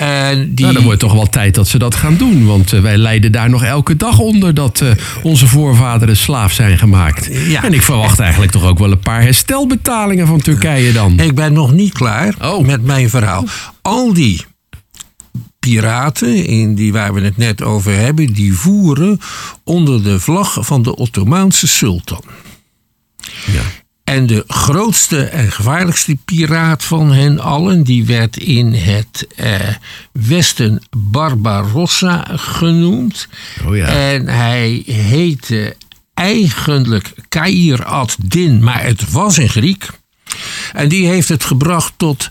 En 0.00 0.54
die, 0.54 0.64
Nou, 0.64 0.74
dan 0.74 0.84
wordt 0.84 1.00
toch 1.00 1.12
wel 1.12 1.26
tijd 1.28 1.54
dat 1.54 1.68
ze 1.68 1.78
dat 1.78 1.94
gaan 1.94 2.16
doen. 2.16 2.46
Want 2.46 2.72
eh, 2.72 2.80
wij 2.80 2.96
lijden 2.96 3.32
daar 3.32 3.50
nog 3.50 3.64
elke 3.64 3.96
dag 3.96 4.18
onder 4.18 4.54
dat 4.54 4.80
eh, 4.80 4.90
onze 5.22 5.46
voorvaderen 5.46 6.16
slaaf 6.16 6.52
zijn 6.52 6.78
gemaakt. 6.78 7.28
Ja. 7.48 7.64
En 7.64 7.72
ik 7.72 7.82
verwacht 7.82 8.18
eigenlijk 8.18 8.52
toch 8.52 8.64
ook 8.64 8.78
wel 8.78 8.90
een 8.90 8.98
paar 9.00 9.22
herstelbetalingen 9.22 10.26
van 10.26 10.40
Turkije 10.40 10.92
dan. 10.92 11.18
Ik 11.18 11.34
ben 11.34 11.52
nog 11.52 11.72
niet 11.72 11.92
klaar 11.92 12.34
Oh. 12.42 12.66
met 12.66 12.82
mijn 12.84 13.10
verhaal. 13.10 13.44
Al 13.82 14.12
die 14.12 14.44
piraten, 15.58 16.44
in 16.46 16.74
die 16.74 16.92
waar 16.92 17.14
we 17.14 17.20
het 17.20 17.36
net 17.36 17.62
over 17.62 17.96
hebben, 17.96 18.32
die 18.32 18.54
voeren 18.54 19.20
onder 19.64 20.02
de 20.02 20.20
vlag 20.20 20.56
van 20.60 20.82
de 20.82 20.96
Ottomaanse 20.96 21.66
sultan. 21.66 22.22
Ja. 23.52 23.62
En 24.10 24.26
de 24.26 24.44
grootste 24.46 25.24
en 25.24 25.52
gevaarlijkste 25.52 26.16
piraat 26.24 26.84
van 26.84 27.12
hen 27.12 27.38
allen, 27.38 27.82
die 27.82 28.04
werd 28.04 28.36
in 28.36 28.72
het 28.72 29.26
eh, 29.36 29.54
Westen 30.12 30.82
Barbarossa 30.96 32.26
genoemd. 32.34 33.28
Oh 33.66 33.76
ja. 33.76 33.86
En 33.86 34.28
hij 34.28 34.82
heette 34.86 35.76
eigenlijk 36.14 37.12
Kair 37.28 37.84
ad-Din, 37.84 38.62
maar 38.62 38.82
het 38.82 39.10
was 39.10 39.36
een 39.36 39.48
Griek. 39.48 39.88
En 40.72 40.88
die 40.88 41.06
heeft 41.06 41.28
het 41.28 41.44
gebracht 41.44 41.92
tot 41.96 42.30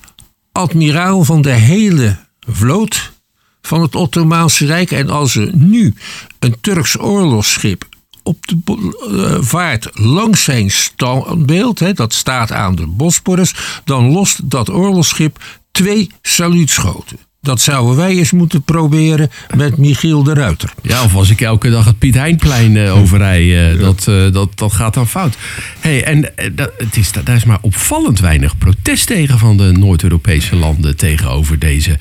admiraal 0.51 1.23
van 1.23 1.41
de 1.41 1.51
hele 1.51 2.17
vloot 2.39 3.11
van 3.61 3.81
het 3.81 3.95
Ottomaanse 3.95 4.65
Rijk. 4.65 4.91
En 4.91 5.09
als 5.09 5.35
er 5.35 5.55
nu 5.55 5.93
een 6.39 6.55
Turks 6.61 6.99
oorlogsschip 6.99 7.88
op 8.29 8.47
de 8.47 8.57
eh, 9.11 9.37
vaart 9.41 9.89
langs 9.93 10.43
zijn 10.43 10.71
standbeeld, 10.71 11.79
hè, 11.79 11.93
dat 11.93 12.13
staat 12.13 12.51
aan 12.51 12.75
de 12.75 12.87
Bosporus, 12.87 13.55
dan 13.83 14.11
lost 14.11 14.49
dat 14.49 14.69
oorlogsschip 14.69 15.43
twee 15.71 16.11
saluutschoten. 16.21 17.17
Dat 17.41 17.61
zouden 17.61 17.95
wij 17.95 18.17
eens 18.17 18.31
moeten 18.31 18.61
proberen 18.61 19.29
met 19.55 19.77
Michiel 19.77 20.23
de 20.23 20.33
Ruiter. 20.33 20.73
Ja, 20.81 21.03
of 21.03 21.15
als 21.15 21.29
ik 21.29 21.41
elke 21.41 21.69
dag 21.69 21.85
het 21.85 21.97
Piet 21.99 22.15
Heinplein 22.15 22.77
eh, 22.77 22.97
overrij, 22.97 23.71
eh, 23.71 23.79
dat, 23.79 24.03
dat, 24.33 24.57
dat 24.57 24.73
gaat 24.73 24.93
dan 24.93 25.07
fout. 25.07 25.37
Hey, 25.79 26.03
en 26.03 26.21
dat, 26.55 26.71
het 26.77 26.97
is, 26.97 27.11
daar 27.11 27.35
is 27.35 27.45
maar 27.45 27.59
opvallend 27.61 28.19
weinig 28.19 28.57
protest 28.57 29.07
tegen 29.07 29.39
van 29.39 29.57
de 29.57 29.71
Noord-Europese 29.71 30.55
landen 30.55 30.97
tegenover 30.97 31.59
deze. 31.59 31.97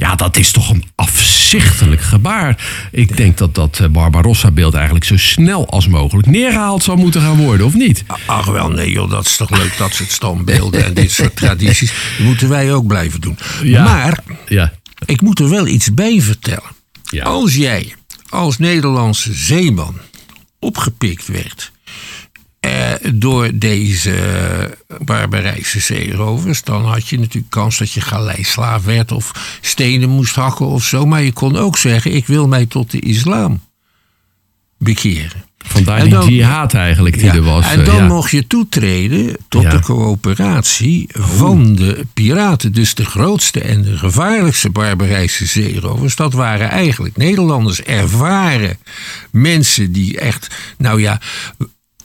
Ja, 0.00 0.14
dat 0.14 0.36
is 0.36 0.50
toch 0.50 0.70
een 0.70 0.84
afzichtelijk 0.94 2.00
gebaar. 2.00 2.64
Ik 2.92 3.16
denk 3.16 3.38
dat 3.38 3.54
dat 3.54 3.78
eh, 3.80 3.88
Barbarossa-beeld 3.88 4.74
eigenlijk 4.74 5.04
zo 5.04 5.16
snel 5.16 5.68
als 5.68 5.88
mogelijk 5.88 6.28
neergehaald 6.28 6.82
zou 6.82 6.98
moeten 6.98 7.20
gaan 7.20 7.36
worden, 7.36 7.66
of 7.66 7.74
niet? 7.74 8.04
Ach 8.26 8.46
wel, 8.46 8.70
nee 8.70 8.90
joh, 8.90 9.10
dat 9.10 9.26
is 9.26 9.36
toch 9.36 9.50
leuk, 9.50 9.74
dat 9.78 9.94
soort 9.94 10.10
standbeelden 10.10 10.84
en 10.84 10.94
dit 10.94 11.10
soort 11.10 11.36
tradities. 11.36 11.92
Dat 12.18 12.26
moeten 12.26 12.48
wij 12.48 12.72
ook 12.72 12.86
blijven 12.86 13.20
doen. 13.20 13.38
Ja. 13.62 13.84
Maar 13.84 14.18
Ja. 14.48 14.72
ik 15.04 15.20
moet 15.20 15.38
er 15.40 15.48
wel 15.50 15.66
iets 15.66 15.94
bij 15.94 16.20
vertellen. 16.20 16.70
Ja. 17.02 17.24
Als 17.24 17.54
jij 17.54 17.94
als 18.28 18.58
Nederlandse 18.58 19.32
zeeman 19.34 19.94
opgepikt 20.58 21.26
werd 21.26 21.72
eh, 22.60 22.92
door 23.14 23.50
deze 23.54 24.14
barbarijse 25.04 25.80
zeerovers, 25.80 26.62
dan 26.62 26.84
had 26.84 27.08
je 27.08 27.18
natuurlijk 27.18 27.52
kans 27.52 27.78
dat 27.78 27.92
je 27.92 28.00
galeislaaf 28.00 28.84
werd 28.84 29.12
of 29.12 29.58
stenen 29.60 30.08
moest 30.08 30.34
hakken 30.34 30.66
of 30.66 30.84
zo. 30.84 31.06
Maar 31.06 31.22
je 31.22 31.32
kon 31.32 31.56
ook 31.56 31.78
zeggen: 31.78 32.14
ik 32.14 32.26
wil 32.26 32.48
mij 32.48 32.66
tot 32.66 32.90
de 32.90 33.00
islam 33.00 33.60
bekeren. 34.78 35.44
Vandaar 35.66 36.08
die 36.08 36.34
jihad 36.34 36.74
eigenlijk 36.74 37.14
die 37.14 37.24
Ja, 37.24 37.34
er 37.34 37.42
was. 37.42 37.66
En 37.66 37.80
eh, 37.80 37.86
dan 37.86 37.96
ja. 37.96 38.06
mocht 38.06 38.30
je 38.30 38.46
toetreden 38.46 39.36
tot 39.48 39.62
Ja. 39.62 39.70
de 39.70 39.80
coöperatie 39.80 41.06
van 41.12 41.74
de 41.74 42.06
piraten. 42.14 42.72
Dus 42.72 42.94
de 42.94 43.04
grootste 43.04 43.60
en 43.60 43.82
de 43.82 43.98
gevaarlijkste 43.98 44.70
barbarijse 44.70 45.46
zeerovers. 45.46 46.16
Dat 46.16 46.32
waren 46.32 46.70
eigenlijk 46.70 47.16
Nederlanders, 47.16 47.82
ervaren 47.82 48.78
mensen 49.30 49.92
die 49.92 50.18
echt, 50.18 50.54
nou 50.78 51.00
ja, 51.00 51.20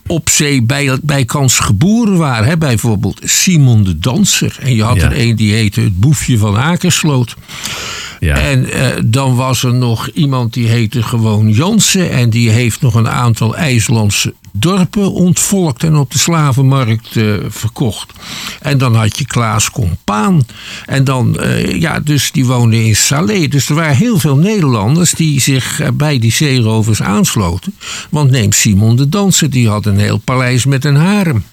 op 0.07 0.29
zee 0.29 0.61
bij, 0.61 0.97
bij 1.01 1.25
kans 1.25 1.59
geboren 1.59 2.17
waren. 2.17 2.47
Hè? 2.47 2.57
Bijvoorbeeld 2.57 3.21
Simon 3.23 3.83
de 3.83 3.99
Danser. 3.99 4.57
En 4.61 4.75
je 4.75 4.83
had 4.83 4.95
Ja. 4.95 5.03
er 5.11 5.19
een 5.19 5.35
die 5.35 5.53
heette 5.53 5.81
het 5.81 5.99
Boefje 5.99 6.37
van 6.37 6.57
Akersloot. 6.57 7.35
Ja. 8.19 8.35
En 8.37 8.71
eh, 8.71 8.87
dan 9.05 9.35
was 9.35 9.63
er 9.63 9.73
nog 9.73 10.09
iemand 10.09 10.53
die 10.53 10.67
heette 10.67 11.03
gewoon 11.03 11.49
Jansen. 11.51 12.11
En 12.11 12.29
die 12.29 12.49
heeft 12.49 12.81
nog 12.81 12.93
een 12.95 13.09
aantal 13.09 13.55
IJslandse 13.55 14.33
dorpen 14.59 15.11
ontvolkt 15.11 15.83
en 15.83 15.95
op 15.95 16.11
de 16.11 16.17
slavenmarkt 16.17 17.15
eh, 17.15 17.33
verkocht. 17.47 18.13
En 18.61 18.77
dan 18.77 18.95
had 18.95 19.17
je 19.17 19.25
Klaas 19.25 19.71
Compaan. 19.71 20.45
En 20.85 21.03
dan, 21.03 21.39
eh, 21.39 21.79
ja, 21.79 21.99
dus 21.99 22.31
die 22.31 22.45
woonde 22.45 22.85
in 22.85 22.95
Salé. 22.95 23.47
Dus 23.47 23.69
er 23.69 23.75
waren 23.75 23.95
heel 23.95 24.19
veel 24.19 24.37
Nederlanders 24.37 25.11
die 25.11 25.41
zich 25.41 25.79
eh, 25.79 25.87
bij 25.93 26.19
die 26.19 26.31
zeerovers 26.31 27.01
aansloten. 27.01 27.75
Want 28.09 28.31
neem 28.31 28.51
Simon 28.51 28.95
de 28.95 29.09
Danser, 29.09 29.49
die 29.49 29.69
had 29.69 29.85
een 29.85 29.99
heel 29.99 30.17
paleis 30.17 30.65
met 30.65 30.85
een 30.85 30.95
harem. 30.95 31.43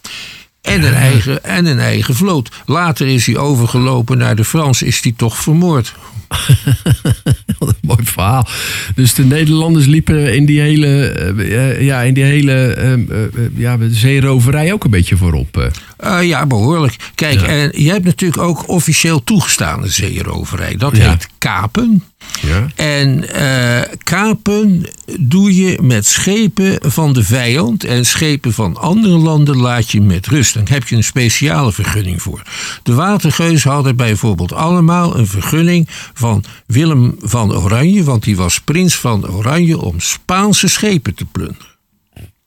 En 0.62 0.82
een, 0.82 0.94
eigen, 0.94 1.44
en 1.44 1.66
een 1.66 1.78
eigen 1.78 2.14
vloot. 2.14 2.50
Later 2.66 3.06
is 3.06 3.26
hij 3.26 3.36
overgelopen 3.36 4.18
naar 4.18 4.36
de 4.36 4.44
Frans, 4.44 4.82
is 4.82 5.00
hij 5.02 5.14
toch 5.16 5.36
vermoord. 5.36 5.94
Wat 7.58 7.68
een 7.68 7.74
mooi 7.80 8.04
verhaal. 8.04 8.46
Dus 8.94 9.14
de 9.14 9.24
Nederlanders 9.24 9.86
liepen 9.86 10.34
in 10.34 10.46
die 10.46 10.60
hele, 10.60 11.08
eh, 11.08 11.80
ja, 11.80 12.00
in 12.00 12.14
die 12.14 12.24
hele 12.24 12.52
eh, 12.52 12.92
eh, 12.92 13.00
eh, 13.00 13.28
ja, 13.56 13.78
zeeroverij 13.90 14.72
ook 14.72 14.84
een 14.84 14.90
beetje 14.90 15.16
voorop. 15.16 15.72
Eh. 16.02 16.18
Eh, 16.18 16.26
ja, 16.28 16.46
behoorlijk. 16.46 16.96
Kijk, 17.14 17.42
en 17.42 17.82
je 17.82 17.90
hebt 17.90 18.04
natuurlijk 18.04 18.42
ook 18.42 18.68
officieel 18.68 19.24
toegestaande 19.24 19.88
zeeroverij. 19.88 20.76
Dat 20.76 20.96
Ja. 20.96 21.10
heet 21.10 21.28
kapen. 21.38 22.04
Ja. 22.40 22.66
En 22.74 23.28
eh, 23.34 23.90
kapen 24.02 24.88
doe 25.20 25.54
je 25.56 25.78
met 25.82 26.06
schepen 26.06 26.90
van 26.90 27.12
de 27.12 27.24
vijand. 27.24 27.84
En 27.84 28.06
schepen 28.06 28.52
van 28.52 28.76
andere 28.76 29.16
landen 29.16 29.56
laat 29.56 29.90
je 29.90 30.00
met 30.00 30.26
rust. 30.26 30.54
Dan 30.54 30.66
heb 30.70 30.88
je 30.88 30.96
een 30.96 31.04
speciale 31.04 31.72
vergunning 31.72 32.22
voor. 32.22 32.42
De 32.82 32.94
watergeuzen 32.94 33.70
hadden 33.70 33.96
bijvoorbeeld 33.96 34.52
allemaal 34.52 35.16
een 35.16 35.26
vergunning 35.26 35.88
van 36.14 36.44
Willem 36.66 37.14
van 37.20 37.54
Oranje. 37.54 38.04
Want 38.04 38.22
die 38.22 38.36
was 38.36 38.60
prins 38.60 38.94
van 38.94 39.28
Oranje 39.30 39.80
om 39.80 40.00
Spaanse 40.00 40.68
schepen 40.68 41.14
te 41.14 41.24
plunderen. 41.24 41.70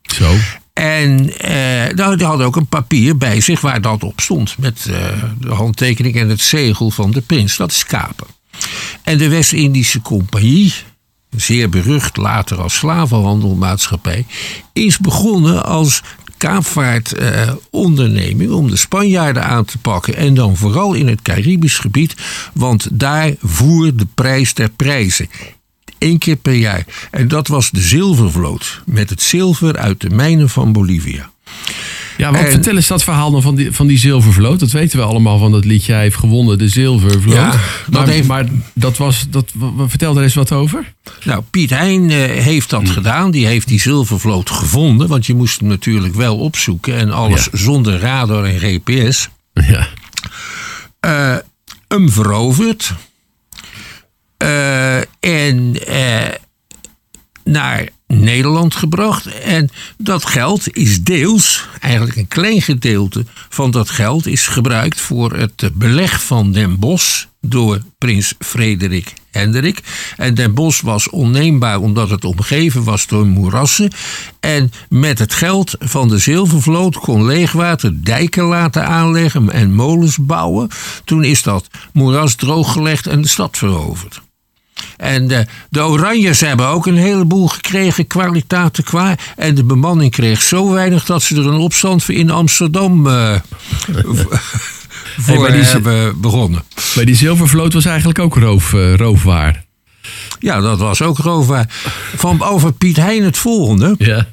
Zo. 0.01 0.33
En 0.75 1.37
eh, 1.37 1.95
nou, 1.95 2.17
die 2.17 2.25
hadden 2.25 2.45
ook 2.45 2.55
een 2.55 2.67
papier 2.67 3.17
bij 3.17 3.41
zich 3.41 3.61
waar 3.61 3.81
dat 3.81 4.03
op 4.03 4.21
stond. 4.21 4.57
Met 4.57 4.85
eh, 4.89 5.23
de 5.39 5.53
handtekening 5.53 6.15
en 6.15 6.29
het 6.29 6.41
zegel 6.41 6.91
van 6.91 7.11
de 7.11 7.21
prins. 7.21 7.57
Dat 7.57 7.71
is 7.71 7.85
Kapen. 7.85 8.27
En 9.03 9.17
de 9.17 9.29
West-Indische 9.29 10.01
Compagnie, 10.01 10.73
zeer 11.35 11.69
berucht 11.69 12.17
later 12.17 12.61
als 12.61 12.75
slavenhandelmaatschappij, 12.75 14.25
is 14.73 14.97
begonnen 14.97 15.65
als 15.65 16.01
kaapvaartonderneming 16.37 18.51
om 18.51 18.69
de 18.69 18.75
Spanjaarden 18.75 19.43
aan 19.43 19.65
te 19.65 19.77
pakken. 19.77 20.15
En 20.15 20.33
dan 20.33 20.57
vooral 20.57 20.93
in 20.93 21.07
het 21.07 21.21
Caribisch 21.21 21.79
gebied, 21.79 22.15
want 22.53 22.87
daar 22.91 23.33
voer 23.41 23.95
de 23.95 24.07
prijs 24.13 24.53
ter 24.53 24.69
prijzen. 24.69 25.29
Eén 25.99 26.17
keer 26.17 26.35
per 26.35 26.53
jaar. 26.53 26.85
En 27.11 27.27
dat 27.27 27.47
was 27.47 27.69
de 27.71 27.81
zilvervloot. 27.81 28.81
Met 28.85 29.09
het 29.09 29.21
zilver 29.21 29.77
uit 29.77 30.01
de 30.01 30.09
mijnen 30.09 30.49
van 30.49 30.71
Bolivia. 30.71 31.29
Ja, 32.17 32.31
wat 32.31 32.41
En- 32.41 32.51
vertel 32.51 32.75
eens 32.75 32.87
dat 32.87 33.03
verhaal 33.03 33.31
dan 33.31 33.41
van 33.41 33.55
die, 33.55 33.71
van 33.71 33.87
die 33.87 33.97
zilvervloot. 33.97 34.59
Dat 34.59 34.71
weten 34.71 34.99
we 34.99 35.05
allemaal 35.05 35.37
van 35.37 35.51
dat 35.51 35.65
liedje. 35.65 35.93
Hij 35.93 36.01
heeft 36.01 36.17
gewonnen, 36.17 36.57
de 36.57 36.67
zilvervloot. 36.69 37.33
Ja, 37.35 37.53
maar, 37.91 38.07
heeft- 38.07 38.27
maar 38.27 38.45
dat 38.73 38.97
was, 38.97 39.25
dat, 39.29 39.51
vertel 39.87 40.17
er 40.17 40.23
eens 40.23 40.33
wat 40.33 40.51
over. 40.51 40.93
Nou, 41.23 41.43
Piet 41.49 41.69
Hein 41.69 42.09
eh, 42.09 42.17
heeft 42.43 42.69
dat 42.69 42.89
gedaan. 42.89 43.31
Die 43.31 43.45
heeft 43.45 43.67
die 43.67 43.79
zilvervloot 43.79 44.49
gevonden. 44.49 45.07
Want 45.07 45.25
je 45.25 45.35
moest 45.35 45.59
hem 45.59 45.69
natuurlijk 45.69 46.15
wel 46.15 46.37
opzoeken. 46.37 46.95
En 46.97 47.11
alles 47.11 47.47
Ja. 47.51 47.57
zonder 47.57 47.99
radar 47.99 48.43
en 48.43 48.59
GPS. 48.59 49.29
Ja. 49.53 49.87
eh, 50.99 51.35
hem 51.87 52.09
veroverd. 52.09 52.93
Eh, 54.45 54.97
en 55.19 55.87
eh, 55.87 56.33
naar 57.43 57.89
Nederland 58.07 58.75
gebracht. 58.75 59.25
En 59.25 59.69
dat 59.97 60.25
geld 60.25 60.75
is 60.77 61.03
deels, 61.03 61.67
eigenlijk 61.79 62.15
een 62.15 62.27
klein 62.27 62.61
gedeelte 62.61 63.25
van 63.49 63.71
dat 63.71 63.89
geld, 63.89 64.27
is 64.27 64.47
gebruikt 64.47 65.01
voor 65.01 65.33
het 65.33 65.69
beleg 65.73 66.23
van 66.23 66.51
Den 66.51 66.79
Bosch 66.79 67.25
door 67.41 67.81
prins 67.97 68.33
Frederik 68.39 69.13
Hendrik. 69.31 69.79
En 70.17 70.33
Den 70.33 70.53
Bosch 70.53 70.81
was 70.81 71.09
onneembaar 71.09 71.79
omdat 71.79 72.09
het 72.09 72.25
omgeven 72.25 72.83
was 72.83 73.07
door 73.07 73.25
moerassen. 73.25 73.91
En 74.39 74.71
met 74.89 75.19
het 75.19 75.33
geld 75.33 75.75
van 75.79 76.07
de 76.07 76.17
zilvervloot 76.17 76.97
kon 76.97 77.25
Leegwater 77.25 78.03
dijken 78.03 78.43
laten 78.43 78.87
aanleggen 78.87 79.49
en 79.49 79.73
molens 79.73 80.17
bouwen. 80.17 80.69
Toen 81.03 81.23
is 81.23 81.43
dat 81.43 81.67
moeras 81.93 82.35
drooggelegd 82.35 83.07
en 83.07 83.21
de 83.21 83.27
stad 83.27 83.57
veroverd. 83.57 84.23
En 84.97 85.27
de, 85.27 85.45
de 85.69 85.81
Oranjes 85.81 86.39
hebben 86.39 86.67
ook 86.67 86.85
een 86.85 86.97
heleboel 86.97 87.47
gekregen, 87.47 88.07
kwaliteiten 88.07 88.83
qua. 88.83 89.15
En 89.35 89.55
de 89.55 89.63
bemanning 89.63 90.11
kreeg 90.11 90.41
zo 90.41 90.69
weinig 90.69 91.05
dat 91.05 91.23
ze 91.23 91.35
er 91.35 91.47
een 91.47 91.59
opstand 91.59 92.09
in 92.09 92.29
Amsterdam 92.29 93.07
uh, 93.07 93.35
voor 95.17 95.51
die, 95.51 95.63
hebben 95.63 96.21
begonnen. 96.21 96.63
Maar 96.95 97.05
die 97.05 97.15
zilvervloot 97.15 97.73
was 97.73 97.85
eigenlijk 97.85 98.19
ook 98.19 98.35
roof, 98.35 98.73
uh, 98.73 98.95
roofwaar. 98.95 99.63
Ja, 100.39 100.59
dat 100.59 100.79
was 100.79 101.01
ook 101.01 101.17
roofwaar. 101.17 101.65
Van 102.15 102.43
over 102.43 102.73
Piet 102.73 102.97
Hein 102.97 103.23
het 103.23 103.37
volgende. 103.37 103.95
Ja. 103.97 104.27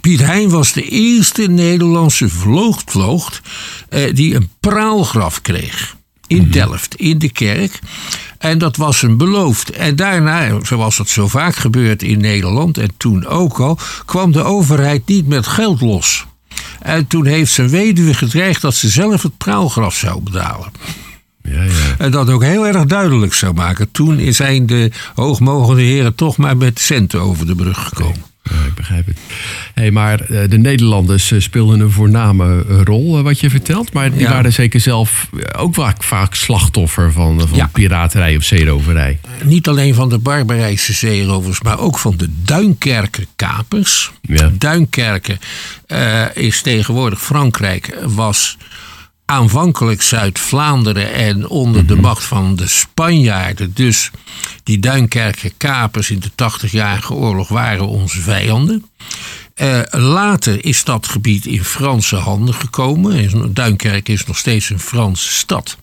Piet 0.00 0.20
Hein 0.20 0.50
was 0.50 0.72
de 0.72 0.82
eerste 0.82 1.42
Nederlandse 1.42 2.28
vloogtvloogd 2.28 3.40
uh, 3.90 4.14
die 4.14 4.34
een 4.34 4.50
praalgraf 4.60 5.42
kreeg. 5.42 5.96
In 6.26 6.42
mm. 6.42 6.50
Delft, 6.50 6.94
in 6.94 7.18
de 7.18 7.30
kerk. 7.30 7.78
En 8.38 8.58
dat 8.58 8.76
was 8.76 9.00
hem 9.00 9.16
beloofd. 9.16 9.70
En 9.70 9.96
daarna, 9.96 10.64
zoals 10.64 10.98
het 10.98 11.08
zo 11.08 11.28
vaak 11.28 11.56
gebeurt 11.56 12.02
in 12.02 12.20
Nederland 12.20 12.78
en 12.78 12.90
toen 12.96 13.26
ook 13.26 13.58
al, 13.60 13.78
kwam 14.04 14.32
de 14.32 14.42
overheid 14.42 15.06
niet 15.06 15.26
met 15.26 15.46
geld 15.46 15.80
los. 15.80 16.26
En 16.80 17.06
toen 17.06 17.26
heeft 17.26 17.52
zijn 17.52 17.68
weduwe 17.68 18.14
gedreigd 18.14 18.60
dat 18.60 18.74
ze 18.74 18.88
zelf 18.88 19.22
het 19.22 19.36
praalgraf 19.36 19.94
zou 19.94 20.20
betalen. 20.22 20.72
Ja, 21.42 21.62
ja. 21.62 21.94
En 21.98 22.10
dat 22.10 22.30
ook 22.30 22.42
heel 22.42 22.66
erg 22.66 22.84
duidelijk 22.84 23.34
zou 23.34 23.54
maken. 23.54 23.90
Toen 23.90 24.32
zijn 24.32 24.66
de 24.66 24.90
hoogmogende 25.14 25.82
heren 25.82 26.14
toch 26.14 26.36
maar 26.36 26.56
met 26.56 26.78
centen 26.78 27.20
over 27.20 27.46
de 27.46 27.54
brug 27.54 27.88
gekomen. 27.88 28.22
Ja, 28.50 28.66
ik 28.66 28.74
begrijp 28.74 29.06
het. 29.06 29.18
Hey, 29.74 29.90
maar 29.90 30.20
eh, 30.20 30.48
de 30.48 30.58
Nederlanders 30.58 31.30
eh, 31.30 31.40
speelden 31.40 31.80
een 31.80 31.90
voorname 31.90 32.64
eh, 32.68 32.80
rol, 32.84 33.22
wat 33.22 33.40
je 33.40 33.50
vertelt. 33.50 33.92
Maar 33.92 34.12
die 34.12 34.28
waren 34.28 34.52
zeker 34.52 34.80
zelf 34.80 35.28
ook 35.56 35.74
vaak, 35.74 36.02
vaak 36.02 36.34
slachtoffer 36.34 37.12
van, 37.12 37.40
van 37.48 37.58
ja. 37.58 37.70
piraterij 37.72 38.36
of 38.36 38.42
zeeroverij. 38.42 39.20
Niet 39.44 39.68
alleen 39.68 39.94
van 39.94 40.08
de 40.08 40.18
barbarijse 40.18 40.92
zeerovers, 40.92 41.60
maar 41.60 41.78
ook 41.78 41.98
van 41.98 42.16
de 42.16 42.28
Duinkerker 42.44 43.24
kapers. 43.36 44.10
Ja. 44.20 44.50
Duinkerken 44.58 45.38
uh, 45.86 46.24
is 46.34 46.62
tegenwoordig 46.62 47.20
Frankrijk, 47.20 47.98
was 48.02 48.56
aanvankelijk 49.30 50.02
Zuid-Vlaanderen 50.02 51.12
en 51.12 51.48
onder 51.48 51.86
de 51.86 51.96
macht 51.96 52.24
van 52.24 52.56
de 52.56 52.66
Spanjaarden. 52.66 53.72
Dus 53.74 54.10
die 54.62 54.78
Duinkerker 54.78 55.52
kapers 55.56 56.10
in 56.10 56.20
de 56.20 56.30
80-jarige 56.30 57.14
oorlog 57.14 57.48
waren 57.48 57.86
onze 57.86 58.20
vijanden. 58.20 58.84
Uh, 59.56 59.80
later 59.90 60.64
is 60.64 60.84
dat 60.84 61.08
gebied 61.08 61.46
in 61.46 61.64
Franse 61.64 62.16
handen 62.16 62.54
gekomen. 62.54 63.54
Duinkerk 63.54 64.08
is 64.08 64.26
nog 64.26 64.38
steeds 64.38 64.70
een 64.70 64.80
Franse 64.80 65.32
stad. 65.32 65.76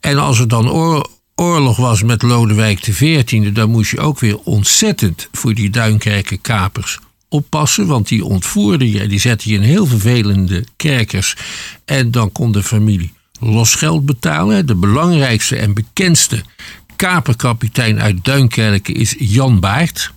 En 0.00 0.18
als 0.18 0.38
er 0.38 0.48
dan 0.48 0.70
oor 0.70 1.10
oorlog 1.34 1.76
was 1.76 2.02
met 2.02 2.22
Lodewijk 2.22 2.80
XIV, 2.80 3.52
dan 3.52 3.70
moest 3.70 3.90
je 3.90 4.00
ook 4.00 4.18
weer 4.18 4.38
ontzettend 4.38 5.28
voor 5.32 5.54
die 5.54 5.70
Duinkerker 5.70 6.38
kapers 6.38 6.98
oppassen, 7.28 7.86
want 7.86 8.08
die 8.08 8.24
ontvoerde 8.24 8.90
je, 8.90 9.08
die 9.08 9.20
zette 9.20 9.48
je 9.48 9.54
in 9.54 9.62
heel 9.62 9.86
vervelende 9.86 10.64
kerkers. 10.76 11.36
En 11.84 12.10
dan 12.10 12.32
kon 12.32 12.52
de 12.52 12.62
familie 12.62 13.12
losgeld 13.40 14.06
betalen. 14.06 14.66
De 14.66 14.74
belangrijkste 14.74 15.56
en 15.56 15.74
bekendste 15.74 16.42
kaperkapitein 16.96 18.00
uit 18.00 18.24
Duinkerken 18.24 18.94
is 18.94 19.14
Jan 19.18 19.60
Baert. 19.60 20.12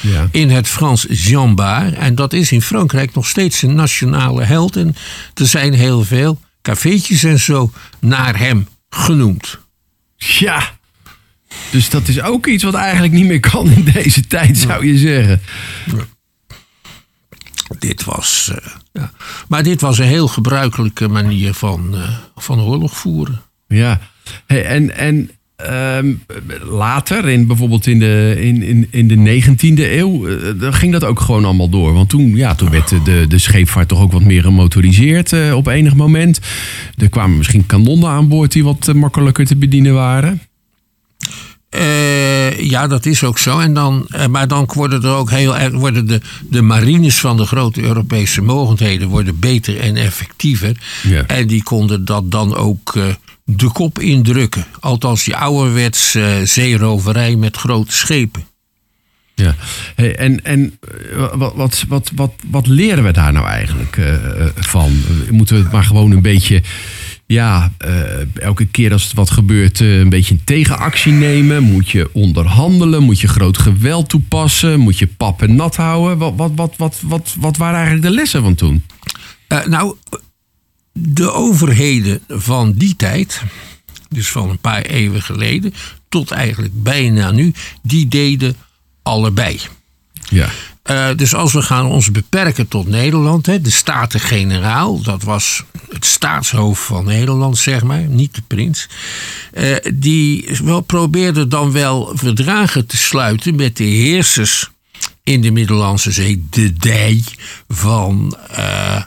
Ja. 0.00 0.28
In 0.30 0.50
het 0.50 0.68
Frans 0.68 1.06
Jean 1.08 1.54
Bart. 1.54 1.94
En 1.94 2.14
dat 2.14 2.32
is 2.32 2.52
in 2.52 2.62
Frankrijk 2.62 3.14
nog 3.14 3.26
steeds 3.26 3.62
een 3.62 3.74
nationale 3.74 4.44
held. 4.44 4.76
En 4.76 4.96
er 5.34 5.46
zijn 5.46 5.72
heel 5.72 6.04
veel 6.04 6.40
cafeetjes 6.62 7.22
en 7.22 7.38
zo 7.40 7.72
naar 8.00 8.38
hem 8.38 8.68
genoemd. 8.88 9.58
Ja, 10.16 10.76
dus 11.70 11.90
dat 11.90 12.08
is 12.08 12.20
ook 12.20 12.46
iets 12.46 12.64
wat 12.64 12.74
eigenlijk 12.74 13.12
niet 13.12 13.26
meer 13.26 13.40
kan 13.40 13.70
in 13.70 13.84
deze 13.92 14.26
tijd, 14.26 14.58
zou 14.58 14.86
je 14.86 14.98
zeggen. 14.98 15.40
Dit 17.78 18.04
was, 18.04 18.50
uh, 18.52 18.72
ja. 18.92 19.10
Maar 19.48 19.62
dit 19.62 19.80
was 19.80 19.98
een 19.98 20.06
heel 20.06 20.28
gebruikelijke 20.28 21.08
manier 21.08 21.54
van, 21.54 21.94
uh, 21.94 22.08
van 22.36 22.60
oorlog 22.60 22.96
voeren. 22.96 23.42
Ja, 23.68 24.00
hey, 24.46 24.64
en, 24.64 24.96
en 24.96 25.30
um, 25.96 26.22
later, 26.62 27.28
in, 27.28 27.46
bijvoorbeeld 27.46 27.86
in 27.86 27.98
de, 27.98 28.36
in, 28.38 28.62
in, 28.62 28.88
in 28.90 29.08
de 29.08 29.42
19e 29.42 29.78
eeuw, 29.78 30.28
uh, 30.28 30.72
ging 30.72 30.92
dat 30.92 31.04
ook 31.04 31.20
gewoon 31.20 31.44
allemaal 31.44 31.68
door. 31.68 31.92
Want 31.92 32.08
toen, 32.08 32.36
ja, 32.36 32.54
toen 32.54 32.70
werd 32.70 33.04
de, 33.04 33.24
de 33.28 33.38
scheepvaart 33.38 33.88
toch 33.88 34.00
ook 34.00 34.12
wat 34.12 34.24
meer 34.24 34.42
gemotoriseerd 34.42 35.52
op 35.52 35.66
enig 35.66 35.94
moment. 35.94 36.40
Er 36.96 37.08
kwamen 37.08 37.36
misschien 37.36 37.66
kanonnen 37.66 38.08
aan 38.08 38.28
boord 38.28 38.52
die 38.52 38.64
wat 38.64 38.92
makkelijker 38.94 39.46
te 39.46 39.56
bedienen 39.56 39.94
waren. 39.94 40.40
Uh, 41.70 42.60
ja, 42.60 42.86
dat 42.86 43.06
is 43.06 43.24
ook 43.24 43.38
zo. 43.38 43.58
En 43.58 43.74
dan, 43.74 44.06
uh, 44.08 44.26
maar 44.26 44.48
dan 44.48 44.70
worden 44.74 45.02
er 45.02 45.14
ook 45.14 45.30
heel 45.30 45.70
worden 45.70 46.06
de, 46.06 46.20
de 46.50 46.62
marines 46.62 47.16
van 47.16 47.36
de 47.36 47.46
grote 47.46 47.82
Europese 47.82 48.42
mogendheden 48.42 49.08
worden 49.08 49.38
beter 49.38 49.80
en 49.80 49.96
effectiever. 49.96 50.76
Ja. 51.02 51.26
En 51.26 51.46
die 51.46 51.62
konden 51.62 52.04
dat 52.04 52.30
dan 52.30 52.56
ook 52.56 52.94
uh, 52.94 53.04
de 53.44 53.72
kop 53.72 53.98
indrukken. 53.98 54.66
Althans, 54.80 55.24
die 55.24 55.36
ouderwets 55.36 56.16
zeeroverij 56.44 57.36
met 57.36 57.56
grote 57.56 57.92
schepen. 57.92 58.46
Ja, 59.34 59.54
hey, 59.94 60.16
en, 60.16 60.44
en 60.44 60.78
wat, 61.34 61.54
wat, 61.54 61.84
wat, 61.88 62.10
wat, 62.14 62.32
wat 62.50 62.66
leren 62.66 63.04
we 63.04 63.10
daar 63.10 63.32
nou 63.32 63.46
eigenlijk 63.46 63.98
van? 64.54 65.02
Moeten 65.30 65.56
we 65.56 65.62
het 65.62 65.72
maar 65.72 65.84
gewoon 65.84 66.10
een 66.10 66.22
beetje 66.22 66.62
ja, 67.26 67.72
uh, 67.86 68.42
elke 68.42 68.66
keer 68.66 68.92
als 68.92 69.04
het 69.04 69.12
wat 69.12 69.30
gebeurt, 69.30 69.80
uh, 69.80 69.98
een 69.98 70.08
beetje 70.08 70.34
een 70.34 70.44
tegenactie 70.44 71.12
nemen? 71.12 71.62
Moet 71.62 71.90
je 71.90 72.10
onderhandelen? 72.12 73.02
Moet 73.02 73.20
je 73.20 73.28
groot 73.28 73.58
geweld 73.58 74.08
toepassen? 74.08 74.80
Moet 74.80 74.98
je 74.98 75.06
pap 75.06 75.42
en 75.42 75.56
nat 75.56 75.76
houden? 75.76 76.18
Wat, 76.18 76.32
wat, 76.36 76.52
wat, 76.54 76.74
wat, 76.76 77.00
wat, 77.02 77.34
wat 77.38 77.56
waren 77.56 77.76
eigenlijk 77.76 78.06
de 78.06 78.14
lessen 78.14 78.42
van 78.42 78.54
toen? 78.54 78.84
Uh, 79.48 79.66
nou, 79.66 79.96
de 80.92 81.32
overheden 81.32 82.20
van 82.28 82.72
die 82.72 82.96
tijd, 82.96 83.42
dus 84.08 84.28
van 84.28 84.50
een 84.50 84.58
paar 84.58 84.82
eeuwen 84.82 85.22
geleden, 85.22 85.74
tot 86.08 86.30
eigenlijk 86.30 86.82
bijna 86.82 87.30
nu, 87.30 87.52
die 87.82 88.08
deden 88.08 88.56
allebei. 89.02 89.60
Ja. 90.28 90.48
Uh, 90.90 91.08
dus 91.16 91.34
als 91.34 91.52
we 91.52 91.62
gaan 91.62 91.86
ons 91.86 92.10
beperken 92.10 92.68
tot 92.68 92.88
Nederland, 92.88 93.46
hè, 93.46 93.60
de 93.60 93.70
Staten-Generaal, 93.70 95.02
dat 95.02 95.22
was 95.22 95.64
het 95.92 96.04
staatshoofd 96.04 96.82
van 96.82 97.04
Nederland, 97.04 97.58
zeg 97.58 97.82
maar, 97.82 98.02
niet 98.02 98.34
de 98.34 98.42
prins. 98.46 98.88
Uh, 99.54 99.76
die 99.94 100.48
wel 100.64 100.80
probeerde 100.80 101.48
dan 101.48 101.72
wel 101.72 102.12
verdragen 102.14 102.86
te 102.86 102.96
sluiten 102.96 103.54
met 103.54 103.76
de 103.76 103.84
heersers 103.84 104.70
in 105.24 105.40
de 105.40 105.50
Middellandse 105.50 106.10
Zee, 106.10 106.46
de 106.50 106.72
dij 106.72 107.24
van 107.68 108.36
uh, 108.58 109.02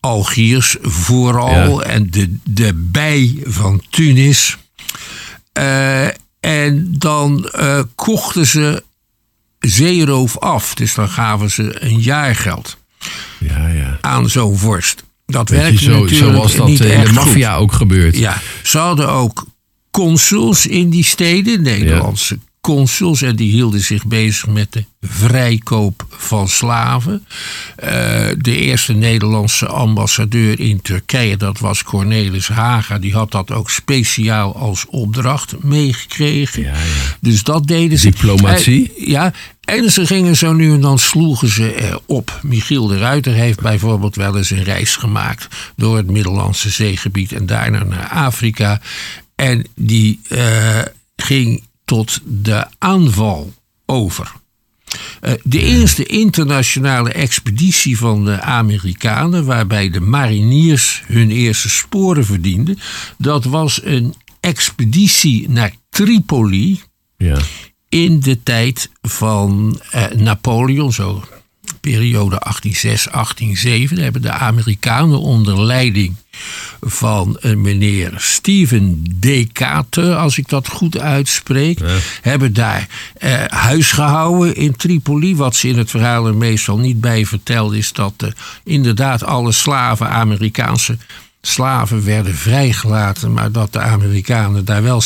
Algiers 0.00 0.76
vooral, 0.80 1.80
ja. 1.80 1.86
en 1.86 2.10
de, 2.10 2.36
de 2.44 2.74
bij 2.74 3.42
van 3.44 3.82
Tunis. 3.90 4.58
en 6.40 6.94
dan 6.98 7.50
kochten 7.94 8.46
ze 8.46 8.82
zeeroof 9.68 10.38
af. 10.38 10.74
Dus 10.74 10.94
dan 10.94 11.08
gaven 11.08 11.50
ze 11.50 11.82
een 11.84 12.00
jaargeld 12.00 12.76
ja, 13.38 13.68
ja. 13.68 13.98
aan 14.00 14.28
zo'n 14.28 14.58
vorst. 14.58 15.04
Dat 15.26 15.48
werkte 15.48 15.84
zo, 15.84 15.90
natuurlijk 15.90 16.34
Zoals 16.34 16.56
dat 16.56 16.66
niet 16.66 16.80
in 16.80 17.04
de 17.04 17.12
maffia 17.12 17.56
ook 17.56 17.72
gebeurt. 17.72 18.16
Ja, 18.16 18.40
ze 18.62 18.78
hadden 18.78 19.08
ook 19.08 19.46
consuls 19.90 20.66
in 20.66 20.90
die 20.90 21.04
steden, 21.04 21.62
Nederlandse 21.62 22.38
consuls. 22.60 23.22
En 23.22 23.36
die 23.36 23.50
hielden 23.50 23.80
zich 23.80 24.06
bezig 24.06 24.46
met 24.46 24.72
de 24.72 24.84
vrijkoop 25.00 26.06
van 26.10 26.48
slaven. 26.48 27.26
Uh, 27.84 27.88
de 28.38 28.56
eerste 28.56 28.92
Nederlandse 28.92 29.66
ambassadeur 29.66 30.60
in 30.60 30.82
Turkije, 30.82 31.36
dat 31.36 31.58
was 31.58 31.82
Cornelis 31.82 32.48
Haga. 32.48 32.98
Die 32.98 33.12
had 33.12 33.30
dat 33.30 33.50
ook 33.50 33.70
speciaal 33.70 34.56
als 34.56 34.86
opdracht 34.86 35.62
meegekregen. 35.62 36.62
Ja, 36.62 36.72
ja. 36.72 37.16
Dus 37.20 37.42
dat 37.42 37.66
deden 37.66 37.98
ze. 37.98 38.10
Diplomatie? 38.10 38.92
Uh, 38.98 39.06
ja, 39.06 39.32
en 39.64 39.90
ze 39.90 40.06
gingen 40.06 40.36
zo 40.36 40.52
nu 40.52 40.72
en 40.72 40.80
dan 40.80 40.98
sloegen 40.98 41.48
ze 41.48 41.74
erop. 41.74 42.40
Michiel 42.42 42.86
de 42.86 42.98
Ruiter 42.98 43.32
heeft 43.32 43.60
bijvoorbeeld 43.60 44.16
wel 44.16 44.36
eens 44.36 44.50
een 44.50 44.64
reis 44.64 44.96
gemaakt 44.96 45.72
door 45.76 45.96
het 45.96 46.10
Middellandse 46.10 46.70
zeegebied 46.70 47.32
en 47.32 47.46
daarna 47.46 47.84
naar 47.84 48.08
Afrika. 48.08 48.80
En 49.34 49.66
die 49.74 50.20
uh, 50.28 50.78
ging 51.16 51.62
tot 51.84 52.20
de 52.24 52.66
aanval 52.78 53.54
over. 53.86 54.32
Uh, 55.20 55.32
de 55.42 55.60
eerste 55.60 56.06
internationale 56.06 57.12
expeditie 57.12 57.98
van 57.98 58.24
de 58.24 58.40
Amerikanen, 58.40 59.44
waarbij 59.44 59.90
de 59.90 60.00
mariniers 60.00 61.02
hun 61.06 61.30
eerste 61.30 61.68
sporen 61.68 62.24
verdienden, 62.24 62.78
dat 63.18 63.44
was 63.44 63.80
een 63.84 64.14
expeditie 64.40 65.48
naar 65.48 65.74
Tripoli 65.88 66.80
Ja. 67.16 67.38
In 67.92 68.20
de 68.20 68.42
tijd 68.42 68.90
van 69.02 69.80
eh, 69.90 70.04
Napoleon, 70.06 70.92
zo 70.92 71.24
periode 71.80 72.42
1806-1807, 72.46 73.94
hebben 73.94 74.22
de 74.22 74.30
Amerikanen 74.30 75.20
onder 75.20 75.62
leiding 75.62 76.14
van 76.80 77.36
een 77.40 77.60
meneer 77.60 78.12
Steven 78.16 79.04
Decatur, 79.14 80.14
als 80.14 80.38
ik 80.38 80.48
dat 80.48 80.68
goed 80.68 80.98
uitspreek, 80.98 81.80
hebben 82.22 82.52
daar 82.52 82.88
eh, 83.14 83.44
huis 83.44 83.92
gehouden 83.92 84.54
in 84.54 84.76
Tripoli. 84.76 85.36
Wat 85.36 85.56
ze 85.56 85.68
in 85.68 85.78
het 85.78 85.90
verhaal 85.90 86.26
er 86.26 86.36
meestal 86.36 86.78
niet 86.78 87.00
bij 87.00 87.26
vertelde, 87.26 87.78
is 87.78 87.92
dat 87.92 88.14
eh, 88.16 88.28
inderdaad 88.64 89.24
alle 89.24 89.52
slaven, 89.52 90.08
Amerikaanse 90.08 90.96
slaven, 91.42 92.04
werden 92.04 92.34
vrijgelaten, 92.34 93.32
maar 93.32 93.52
dat 93.52 93.72
de 93.72 93.80
Amerikanen 93.80 94.64
daar 94.64 94.82
wel 94.82 95.02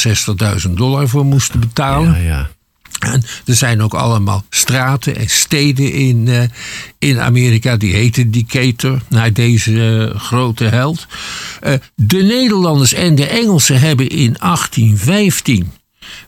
60.000 0.67 0.71
dollar 0.71 1.09
voor 1.09 1.25
moesten 1.25 1.61
betalen. 1.61 2.23
Ja, 2.23 2.29
ja. 2.29 2.55
En 2.99 3.23
er 3.45 3.55
zijn 3.55 3.83
ook 3.83 3.95
allemaal 3.95 4.45
straten 4.51 5.17
en 5.17 5.31
steden 5.31 5.93
in, 5.93 6.29
eh, 6.29 6.43
in 6.99 7.21
Amerika. 7.21 7.77
Die 7.77 7.95
heten 7.95 8.31
Decatur, 8.31 9.03
naar 9.09 9.33
deze 9.33 10.09
eh, 10.13 10.21
grote 10.21 10.65
held. 10.65 11.07
Eh, 11.61 11.75
de 11.95 12.23
Nederlanders 12.23 12.93
en 12.93 13.15
de 13.15 13.27
Engelsen 13.27 13.81
hebben 13.81 14.09
in 14.09 14.37
1815 14.39 15.73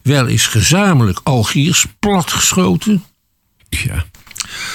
wel 0.02 0.26
eens 0.26 0.46
gezamenlijk 0.46 1.20
Algiers 1.22 1.86
platgeschoten. 1.98 3.04
ja. 3.68 4.04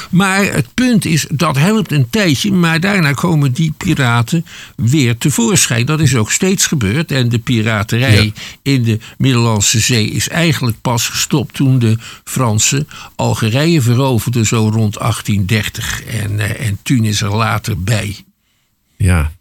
Maar 0.10 0.44
het 0.44 0.74
punt 0.74 1.06
is, 1.06 1.26
dat 1.32 1.58
helpt 1.58 1.92
een 1.92 2.10
tijdje, 2.10 2.52
maar 2.52 2.80
daarna 2.80 3.12
komen 3.12 3.52
die 3.52 3.74
piraten 3.78 4.46
weer 4.76 5.18
tevoorschijn. 5.18 5.86
Dat 5.86 6.00
is 6.00 6.16
ook 6.16 6.32
steeds 6.32 6.68
gebeurd. 6.68 7.12
En 7.12 7.30
de 7.30 7.40
piraterij 7.40 8.26
Ja. 8.26 8.32
in 8.62 8.84
de 8.84 9.00
Middellandse 9.18 9.80
Zee 9.80 10.10
is 10.10 10.30
eigenlijk 10.30 10.82
pas 10.82 11.08
gestopt 11.08 11.54
toen 11.54 11.80
de 11.80 11.98
Fransen 12.24 12.88
Algerije 13.16 13.82
veroverden, 13.82 14.46
zo 14.46 14.70
rond 14.74 14.98
1830. 15.00 16.04
En, 16.04 16.40
eh, 16.40 16.68
en 16.68 16.78
Tunis 16.84 17.22
er 17.22 17.36
later 17.36 17.82
bij. 17.84 18.16
ja. 18.98 19.32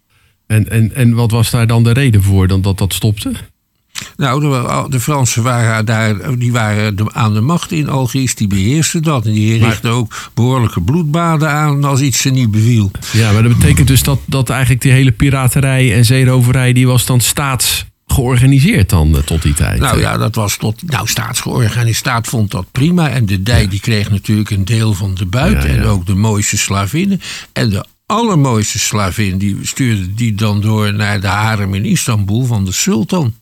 En, 0.46 0.70
en, 0.70 0.94
en 0.94 1.14
wat 1.14 1.30
was 1.30 1.50
daar 1.50 1.66
dan 1.66 1.82
de 1.84 1.92
reden 1.92 2.22
voor 2.22 2.48
dan 2.48 2.60
dat 2.62 2.78
dat 2.78 2.94
stopte? 2.94 3.32
Nou, 4.16 4.40
de, 4.40 4.86
de 4.88 5.00
Fransen 5.00 5.42
waren 5.42 5.84
daar 5.84 6.38
die 6.38 6.52
waren 6.52 6.96
de- 6.96 7.12
aan 7.12 7.34
de 7.34 7.40
macht 7.40 7.72
in 7.72 7.88
Algiers, 7.88 8.34
die 8.34 8.46
beheersten 8.46 9.02
dat. 9.02 9.26
En 9.26 9.32
die 9.32 9.64
richtten 9.64 9.90
ook 9.90 10.30
behoorlijke 10.34 10.80
bloedbaden 10.80 11.50
aan 11.50 11.84
als 11.84 12.00
iets 12.00 12.20
ze 12.20 12.30
niet 12.30 12.50
beviel. 12.50 12.90
Ja, 13.12 13.32
maar 13.32 13.42
dat 13.42 13.58
betekent 13.58 13.86
dus 13.88 14.02
dat, 14.02 14.18
dat 14.26 14.50
eigenlijk 14.50 14.82
die 14.82 14.92
hele 14.92 15.12
piraterij 15.12 15.94
en 15.94 16.04
zeeroverij... 16.04 16.72
die 16.72 16.86
was 16.86 17.06
dan 17.06 17.20
staats 17.20 17.84
georganiseerd 18.06 18.90
dan 18.90 19.16
eh, 19.16 19.22
tot 19.22 19.42
die 19.42 19.54
tijd. 19.54 19.80
Nou 19.80 20.00
ja, 20.00 20.16
dat 20.16 20.34
was 20.34 20.56
tot. 20.56 20.82
Nou, 20.90 21.06
staatsgeorganiseerd 21.08 21.96
staat 21.96 22.26
vond 22.26 22.50
dat 22.50 22.66
prima. 22.72 23.08
En 23.08 23.26
de 23.26 23.42
dij 23.42 23.68
die 23.68 23.80
kreeg 23.80 24.10
natuurlijk 24.10 24.50
een 24.50 24.64
deel 24.64 24.94
van 24.94 25.14
de 25.14 25.26
buit. 25.26 25.62
Ja, 25.62 25.68
ja. 25.68 25.74
En 25.74 25.84
ook 25.84 26.06
de 26.06 26.14
mooiste 26.14 26.56
slavinnen. 26.58 27.20
En 27.52 27.68
de 27.70 27.84
allermooiste 28.12 28.78
slavin, 28.78 29.38
die 29.38 29.58
stuurde 29.62 30.14
die 30.14 30.34
dan 30.34 30.60
door 30.60 30.94
naar 30.94 31.20
de 31.20 31.26
harem 31.26 31.74
in 31.74 31.84
Istanbul 31.84 32.44
van 32.44 32.64
de 32.64 32.72
sultan. 32.72 33.34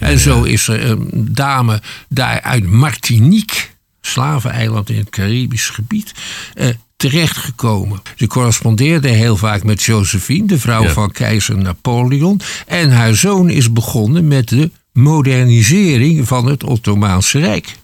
En 0.00 0.18
zo 0.18 0.42
is 0.42 0.68
er 0.68 0.90
een 0.90 1.08
dame 1.30 1.82
daar 2.08 2.40
uit 2.40 2.66
Martinique, 2.66 3.56
slaveneiland 4.00 4.90
in 4.90 4.96
het 4.98 5.10
Caribisch 5.10 5.68
gebied, 5.68 6.12
eh, 6.54 6.68
terechtgekomen. 6.96 8.02
Ze 8.16 8.26
correspondeerde 8.26 9.08
heel 9.08 9.36
vaak 9.36 9.62
met 9.64 9.82
Josephine, 9.82 10.46
de 10.46 10.58
vrouw 10.58 10.82
Ja. 10.82 10.90
van 10.92 11.10
keizer 11.10 11.56
Napoleon. 11.58 12.40
En 12.66 12.90
haar 12.92 13.14
zoon 13.14 13.50
is 13.50 13.72
begonnen 13.72 14.28
met 14.28 14.48
de 14.48 14.70
modernisering 14.92 16.26
van 16.28 16.46
het 16.46 16.64
Ottomaanse 16.64 17.38
Rijk. 17.38 17.74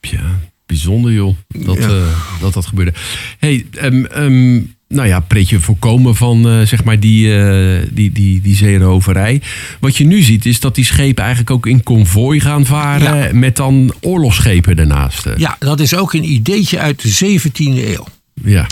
Ja, 0.00 0.40
bijzonder 0.66 1.12
joh, 1.12 1.36
dat 1.48 1.76
Ja. 1.76 1.88
eh, 1.88 2.40
dat, 2.40 2.52
dat 2.54 2.66
gebeurde. 2.66 2.92
hey, 3.38 3.66
ehm, 3.72 4.62
nou 4.88 5.08
ja, 5.08 5.20
pretje 5.20 5.60
voorkomen 5.60 6.16
van 6.16 6.48
eh, 6.48 6.60
zeg 6.66 6.84
maar 6.84 7.00
die, 7.00 7.38
eh, 7.38 7.82
die, 7.90 8.12
die, 8.12 8.40
die 8.40 8.54
zeeroverij. 8.54 9.42
Wat 9.80 9.96
je 9.96 10.04
nu 10.04 10.22
ziet 10.22 10.46
is 10.46 10.60
dat 10.60 10.74
die 10.74 10.84
schepen 10.84 11.22
eigenlijk 11.24 11.50
ook 11.50 11.66
in 11.66 11.82
konvooi 11.82 12.40
gaan 12.40 12.66
varen... 12.66 13.16
Ja. 13.16 13.32
met 13.32 13.56
dan 13.56 13.94
oorlogsschepen 14.00 14.78
ernaast. 14.78 15.26
eh. 15.26 15.36
Ja, 15.36 15.56
dat 15.58 15.80
is 15.80 15.94
ook 15.94 16.12
een 16.14 16.32
ideetje 16.32 16.78
uit 16.78 17.02
de 17.02 17.38
17e 17.40 17.88
eeuw. 17.88 18.06
ja. 18.44 18.66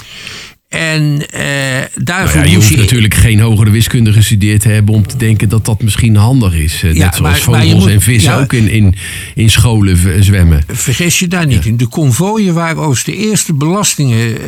En 0.74 1.30
eh, 1.30 1.42
Nou 1.44 1.88
daarvoor 2.04 2.40
ja, 2.40 2.46
je 2.46 2.54
hoeft 2.54 2.76
natuurlijk 2.76 3.14
geen 3.14 3.40
hogere 3.40 3.70
wiskunde 3.70 4.12
gestudeerd 4.12 4.60
te 4.60 4.68
hebben 4.68 4.94
om 4.94 5.06
te 5.06 5.16
denken 5.16 5.48
dat 5.48 5.64
dat 5.64 5.82
misschien 5.82 6.16
handig 6.16 6.54
is. 6.54 6.82
Eh, 6.82 6.94
Ja, 6.94 7.04
Net 7.04 7.14
zoals 7.14 7.46
maar 7.46 7.64
je 7.64 7.70
vogels 7.72 7.86
en 7.92 8.00
vissen 8.00 8.32
ja. 8.32 8.40
ook 8.40 8.52
in, 8.52 8.68
in, 8.70 8.94
in 9.34 9.50
scholen 9.50 10.24
zwemmen. 10.24 10.64
Vergis 10.66 11.18
je 11.18 11.28
daar 11.28 11.46
niet 11.46 11.64
in. 11.66 11.76
De 11.76 11.86
konvooien 11.86 12.54
waren 12.54 12.76
overigens 12.76 13.04
de 13.04 13.16
eerste 13.16 13.54
belastingen, 13.54 14.40
eh, 14.40 14.46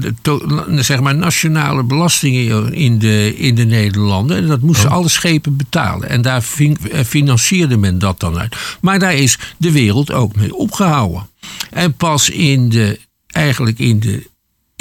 de 0.00 0.14
to- 0.22 0.64
zeg 0.76 1.00
maar 1.00 1.14
nationale 1.16 1.82
belastingen 1.82 2.74
in 2.74 2.98
de, 2.98 3.34
in 3.36 3.54
de 3.54 3.64
Nederlanden. 3.64 4.36
En 4.36 4.46
dat 4.46 4.60
moesten 4.60 4.90
alle 4.90 5.08
schepen 5.08 5.56
betalen. 5.56 6.08
En 6.08 6.22
daar 6.22 6.40
fin- 6.42 6.78
financierde 7.06 7.76
men 7.76 7.98
dat 7.98 8.20
dan 8.20 8.38
uit. 8.38 8.56
Maar 8.80 8.98
daar 8.98 9.14
is 9.14 9.38
de 9.56 9.72
wereld 9.72 10.12
ook 10.12 10.36
mee 10.36 10.54
opgehouden. 10.54 11.28
En 11.70 11.92
pas 11.94 12.30
in 12.30 12.68
de, 12.68 12.98
eigenlijk 13.26 13.78
in 13.78 14.00
de 14.00 14.30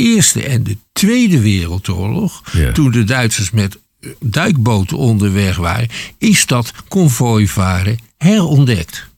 Eerste 0.01 0.43
en 0.43 0.63
de 0.63 0.77
Tweede 0.93 1.39
Wereldoorlog, 1.41 2.41
Ja. 2.51 2.71
toen 2.71 2.91
de 2.91 3.03
Duitsers 3.03 3.51
met 3.51 3.77
eh, 3.99 4.09
duikboten 4.19 4.97
onderweg 4.97 5.57
waren, 5.57 5.87
is 6.17 6.45
dat 6.45 6.73
konvooivaren 6.87 7.97
herontdekt. 8.17 9.09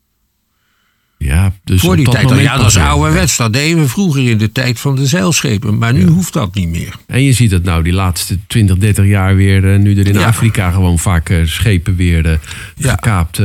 Ja, 1.18 1.54
dus 1.64 1.82
Voor 1.82 1.96
die 1.96 2.06
dat 2.06 2.14
tijd, 2.14 2.40
ja, 2.42 2.58
dat 2.58 2.66
is 2.68 2.78
ouderwets. 2.78 3.38
Dat 3.38 3.54
deden 3.54 3.78
we 3.80 3.88
vroeger 3.88 4.30
in 4.30 4.38
de 4.38 4.52
tijd 4.52 4.80
van 4.80 4.96
de 4.96 5.06
zeilschepen. 5.08 5.78
Maar 5.78 5.94
nu 5.94 6.06
hoeft 6.06 6.34
dat 6.34 6.56
niet 6.56 6.68
meer. 6.70 6.96
En 7.08 7.24
je 7.24 7.34
ziet 7.34 7.52
het 7.52 7.64
nou 7.64 7.84
die 7.84 7.94
laatste 7.94 8.38
20, 8.48 8.78
30 8.78 9.06
jaar 9.06 9.36
weer, 9.36 9.74
eh, 9.74 9.80
nu 9.80 9.98
er 9.98 10.08
in 10.08 10.14
Ja. 10.14 10.26
Afrika 10.26 10.72
gewoon 10.72 11.00
vaak 11.00 11.30
eh, 11.30 11.38
schepen 11.46 11.96
weer 11.96 12.40
Ja. 12.76 12.90
gekaapt 12.92 13.40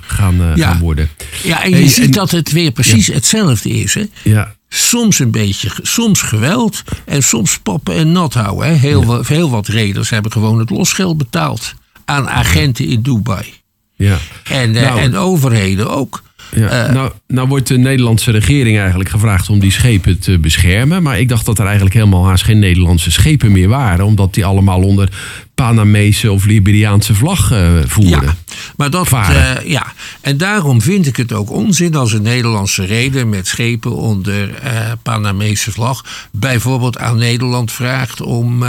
gaan, 0.00 0.78
worden. 0.80 1.08
Ja, 1.42 1.64
en 1.64 1.70
je 1.70 1.88
ziet 1.88 2.04
en- 2.04 2.10
dat 2.10 2.30
het 2.30 2.52
weer 2.52 2.70
precies 2.70 3.06
hetzelfde 3.06 3.68
is. 3.70 3.94
Hè? 3.94 4.04
Ja, 4.22 4.54
Soms 4.74 5.18
een 5.18 5.30
beetje, 5.30 5.70
soms 5.82 6.22
geweld 6.22 6.82
en 7.04 7.22
soms 7.22 7.58
poppen 7.58 7.94
en 7.94 8.12
nat 8.12 8.34
houden. 8.34 8.66
Hè? 8.68 8.72
Heel, 8.74 9.04
wat, 9.04 9.26
heel 9.26 9.50
wat 9.50 9.66
reders 9.66 10.10
hebben 10.10 10.32
gewoon 10.32 10.58
het 10.58 10.70
losgeld 10.70 11.16
betaald 11.18 11.74
aan 12.04 12.28
agenten 12.28 12.86
in 12.86 13.02
Dubai. 13.02 13.54
ja. 13.96 14.18
En, 14.44 14.76
eh, 14.76 14.82
Nou. 14.82 15.00
en 15.00 15.16
overheden 15.16 15.90
ook. 15.90 16.22
Ja, 16.54 16.68
Eh, 16.68 16.92
nou, 16.92 17.10
nou 17.26 17.48
wordt 17.48 17.66
de 17.66 17.78
Nederlandse 17.78 18.30
regering 18.30 18.78
eigenlijk 18.78 19.08
gevraagd 19.08 19.48
om 19.48 19.58
die 19.58 19.70
schepen 19.70 20.18
te 20.18 20.38
beschermen. 20.38 21.02
Maar 21.02 21.20
ik 21.20 21.28
dacht 21.28 21.46
dat 21.46 21.58
er 21.58 21.64
eigenlijk 21.64 21.94
helemaal 21.94 22.26
haast 22.26 22.44
geen 22.44 22.58
Nederlandse 22.58 23.10
schepen 23.10 23.52
meer 23.52 23.68
waren. 23.68 24.04
Omdat 24.04 24.34
die 24.34 24.44
allemaal 24.44 24.82
onder 24.82 25.08
Panamese 25.54 26.32
of 26.32 26.44
Liberiaanse 26.44 27.14
vlag 27.14 27.52
eh, 27.52 27.72
voeren. 27.86 28.22
Ja, 28.22 28.34
maar 28.76 28.90
dat, 28.90 29.12
eh, 29.12 29.52
ja. 29.64 29.92
En 30.20 30.36
daarom 30.36 30.82
vind 30.82 31.06
ik 31.06 31.16
het 31.16 31.32
ook 31.32 31.50
onzin 31.50 31.94
als 31.94 32.12
een 32.12 32.22
Nederlandse 32.22 32.84
reder 32.84 33.26
met 33.26 33.46
schepen 33.46 33.96
onder 33.96 34.54
eh 34.54 34.92
Panamese 35.02 35.70
vlag 35.72 36.04
bijvoorbeeld 36.32 36.98
aan 36.98 37.16
Nederland 37.16 37.72
vraagt 37.72 38.20
om 38.20 38.64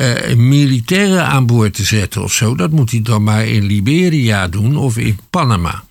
eh, 0.00 0.30
eh, 0.30 0.36
militairen 0.36 1.26
aan 1.26 1.46
boord 1.46 1.74
te 1.74 1.84
zetten 1.84 2.22
of 2.22 2.32
zo. 2.32 2.54
Dat 2.54 2.70
moet 2.70 2.90
hij 2.90 3.02
dan 3.02 3.22
maar 3.22 3.46
in 3.46 3.64
Liberia 3.64 4.48
doen 4.48 4.76
of 4.76 4.96
in 4.96 5.18
Panama. 5.30 5.84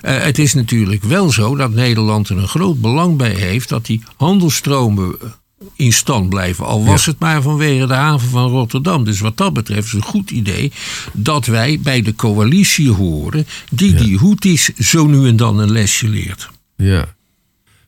Eh, 0.00 0.18
het 0.18 0.38
is 0.38 0.54
natuurlijk 0.54 1.02
wel 1.02 1.30
zo 1.30 1.56
dat 1.56 1.70
Nederland 1.70 2.28
er 2.28 2.36
een 2.36 2.48
groot 2.48 2.80
belang 2.80 3.16
bij 3.16 3.34
heeft 3.34 3.68
dat 3.68 3.86
die 3.86 4.02
handelstromen 4.16 5.16
in 5.76 5.92
stand 5.92 6.28
blijven. 6.28 6.66
Al 6.66 6.84
was 6.84 7.06
het 7.06 7.18
maar 7.18 7.42
vanwege 7.42 7.86
de 7.86 7.94
haven 7.94 8.28
van 8.28 8.50
Rotterdam. 8.50 9.04
Dus 9.04 9.20
wat 9.20 9.36
dat 9.36 9.52
betreft 9.52 9.86
is 9.86 9.92
het 9.92 10.02
een 10.02 10.08
goed 10.08 10.30
idee 10.30 10.72
dat 11.12 11.46
wij 11.46 11.80
bij 11.82 12.02
de 12.02 12.14
coalitie 12.14 12.90
horen 12.90 13.46
die 13.70 13.94
die 13.94 14.18
Houthis 14.18 14.64
zo 14.64 15.06
nu 15.06 15.28
en 15.28 15.36
dan 15.36 15.58
een 15.58 15.72
lesje 15.72 16.08
leert. 16.08 16.48
Ja. 16.76 17.15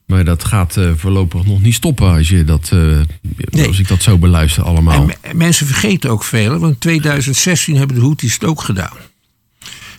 Maar 0.09 0.25
dat 0.25 0.45
gaat 0.45 0.77
eh, 0.77 0.91
voorlopig 0.97 1.45
nog 1.45 1.63
niet 1.63 1.75
stoppen 1.75 2.11
als, 2.13 2.29
je 2.29 2.45
dat, 2.45 2.69
eh, 2.73 2.79
Nee. 3.51 3.67
als 3.67 3.79
ik 3.79 3.89
dat 3.89 4.03
zo 4.03 4.19
beluister 4.19 4.63
allemaal. 4.63 5.01
En 5.01 5.07
me- 5.07 5.35
mensen 5.35 5.67
vergeten 5.67 6.11
ook 6.11 6.25
veel, 6.25 6.59
want 6.59 6.73
in 6.73 6.79
2016 6.79 7.77
hebben 7.77 7.97
de 7.97 8.03
Houthis 8.03 8.33
het 8.35 8.45
ook 8.45 8.63
gedaan. 8.63 8.97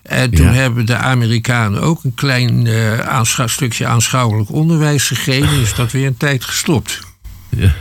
En 0.04 0.32
toen 0.32 0.45
Ja. 0.45 0.52
hebben 0.54 0.86
de 0.86 0.95
Amerikanen 0.95 1.82
ook 1.82 2.04
een 2.04 2.13
klein 2.13 2.67
aanschou- 3.08 3.50
stukje 3.50 3.86
aanschouwelijk 3.86 4.52
onderwijs 4.52 5.08
gegeven. 5.08 5.60
Is 5.62 5.74
dat 5.76 5.91
weer 5.91 6.08
een 6.08 6.17
tijd 6.17 6.43
gestopt. 6.43 7.00
Ja. 7.58 7.74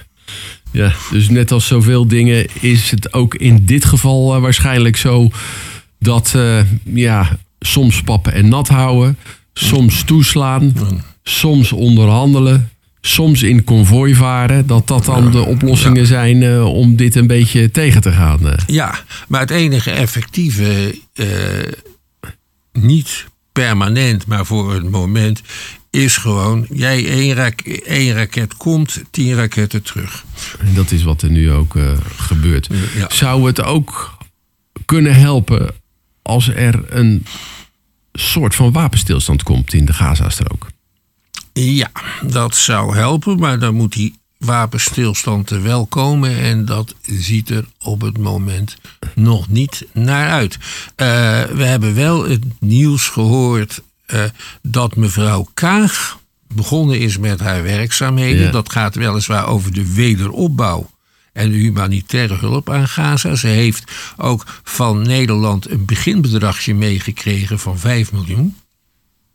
ja, 0.71 0.93
dus 1.11 1.29
net 1.29 1.53
als 1.53 1.67
zoveel 1.67 2.09
dingen 2.09 2.47
is 2.61 2.91
het 2.91 3.13
ook 3.13 3.35
in 3.35 3.67
dit 3.67 3.85
geval 3.85 4.41
waarschijnlijk 4.41 4.97
zo 4.97 5.31
dat 5.99 6.35
ja, 6.85 7.39
soms 7.61 8.03
pappen 8.03 8.33
en 8.33 8.49
nat 8.49 8.69
houden, 8.69 9.19
soms 9.53 10.03
toeslaan, 10.03 10.73
soms 11.29 11.73
onderhandelen, 11.73 12.71
soms 13.01 13.43
in 13.43 13.65
konvooi 13.65 14.15
varen. 14.15 14.67
Dat 14.67 14.87
dat 14.87 15.05
dan 15.05 15.31
de 15.31 15.45
oplossingen 15.45 16.07
zijn 16.07 16.43
eh, 16.43 16.65
om 16.65 16.97
dit 16.97 17.15
een 17.15 17.27
beetje 17.27 17.71
tegen 17.71 18.01
te 18.01 18.13
gaan. 18.13 18.49
eh. 18.51 18.65
Ja, 18.67 19.05
maar 19.29 19.41
het 19.41 19.51
enige 19.51 19.91
effectieve 19.91 20.99
eh, 21.15 21.27
niet 22.73 23.27
permanent, 23.53 24.27
maar 24.27 24.47
voor 24.47 24.75
het 24.75 24.91
moment, 24.91 25.43
is 25.91 26.17
gewoon: 26.17 26.67
jij 26.73 27.07
één, 27.09 27.35
rak 27.35 27.61
één 27.61 28.15
raket 28.15 28.57
komt, 28.57 29.03
tien 29.11 29.35
raketten 29.35 29.83
terug. 29.83 30.25
En 30.59 30.75
dat 30.75 30.91
is 30.91 31.03
wat 31.03 31.23
er 31.23 31.31
nu 31.31 31.53
ook 31.53 31.75
uh, 31.75 31.93
gebeurt. 32.17 32.69
Ja. 32.97 33.07
Zou 33.09 33.47
het 33.47 33.63
ook 33.63 34.17
kunnen 34.85 35.15
helpen 35.15 35.71
als 36.23 36.49
er 36.49 36.85
een 36.89 37.27
soort 38.13 38.55
van 38.55 38.73
wapenstilstand 38.73 39.43
komt 39.43 39.73
in 39.73 39.85
de 39.85 39.93
Gazastrook? 39.93 40.67
Ja, 41.65 41.91
dat 42.27 42.57
zou 42.57 42.97
helpen, 42.97 43.39
maar 43.39 43.59
dan 43.59 43.75
moet 43.75 43.93
die 43.93 44.19
wapenstilstand 44.39 45.51
er 45.51 45.63
wel 45.63 45.87
komen. 45.87 46.39
En 46.39 46.65
dat 46.65 46.95
ziet 47.03 47.51
er 47.51 47.65
op 47.79 48.01
het 48.01 48.19
moment 48.19 48.77
nog 49.15 49.49
niet 49.49 49.87
naar 49.93 50.31
uit. 50.31 50.55
Uh, 50.55 50.59
we 51.43 51.65
hebben 51.65 51.95
wel 51.95 52.29
het 52.29 52.45
nieuws 52.61 53.09
gehoord 53.09 53.83
uh, 54.07 54.23
dat 54.63 54.97
mevrouw 54.97 55.49
Kaag 55.55 56.19
begonnen 56.55 56.99
is 56.99 57.19
met 57.19 57.41
haar 57.41 57.63
werkzaamheden. 57.63 58.43
Ja. 58.43 58.51
Dat 58.51 58.73
gaat 58.73 58.95
weliswaar 58.95 59.47
over 59.47 59.73
de 59.73 59.95
wederopbouw 59.95 60.91
en 61.33 61.51
de 61.51 61.57
humanitaire 61.57 62.35
hulp 62.35 62.71
aan 62.71 62.89
Gaza. 62.89 63.35
Ze 63.35 63.47
heeft 63.47 63.93
ook 64.17 64.61
van 64.65 65.03
Nederland 65.03 65.71
een 65.71 65.85
beginbedragje 65.85 66.75
meegekregen 66.75 67.59
van 67.59 67.79
5 67.79 68.13
miljoen. 68.13 68.57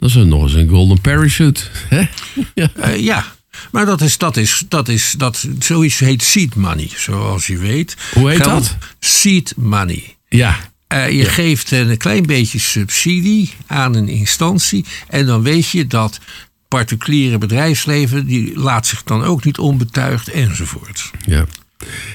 Dat 0.03 0.15
is 0.15 0.23
nog 0.25 0.43
eens 0.43 0.53
een 0.53 0.67
golden 0.67 1.01
parachute. 1.01 1.61
Hè? 1.89 2.03
Ja. 2.53 2.69
Uh, 2.77 2.99
ja. 2.99 3.25
Maar 3.71 3.85
dat 3.85 4.01
is, 4.01 4.17
dat 4.17 4.37
is, 4.37 4.63
dat 4.67 4.87
is, 4.87 5.15
dat, 5.17 5.47
zoiets 5.59 5.99
heet 5.99 6.23
seed 6.23 6.55
money, 6.55 6.89
zoals 6.95 7.47
je 7.47 7.57
weet. 7.57 7.97
Hoe 8.13 8.29
heet 8.29 8.41
Geld, 8.41 8.63
dat? 8.63 8.77
Seed 8.99 9.53
money. 9.57 10.15
Ja. 10.29 10.59
Uh, 10.93 11.09
je 11.09 11.17
ja. 11.17 11.29
geeft 11.29 11.71
een 11.71 11.97
klein 11.97 12.25
beetje 12.25 12.59
subsidie 12.59 13.53
aan 13.67 13.95
een 13.95 14.07
instantie. 14.07 14.85
En 15.07 15.25
dan 15.25 15.41
weet 15.41 15.69
je 15.69 15.87
dat 15.87 16.19
particuliere 16.67 17.37
bedrijfsleven, 17.37 18.25
die 18.25 18.59
laat 18.59 18.87
zich 18.87 19.03
dan 19.03 19.23
ook 19.23 19.43
niet 19.43 19.57
onbetuigd 19.57 20.27
enzovoort. 20.29 21.11
Ja. 21.25 21.45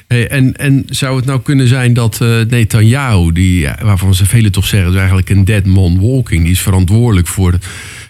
Hey, 0.09 0.29
en, 0.29 0.57
en 0.57 0.85
zou 0.87 1.17
het 1.17 1.25
nou 1.25 1.41
kunnen 1.41 1.69
zijn 1.69 1.93
dat 1.93 2.21
uh, 2.23 2.41
Netanyahu, 2.49 3.33
die, 3.33 3.69
waarvan 3.83 4.15
ze 4.15 4.27
velen 4.27 4.53
toch 4.53 4.67
zeggen, 4.67 4.91
is 4.91 4.97
eigenlijk 4.97 5.31
een 5.31 5.45
dead 5.45 5.65
man 5.65 6.01
walking, 6.01 6.43
die 6.43 6.53
is 6.53 6.61
verantwoordelijk 6.61 7.27
voor, 7.27 7.59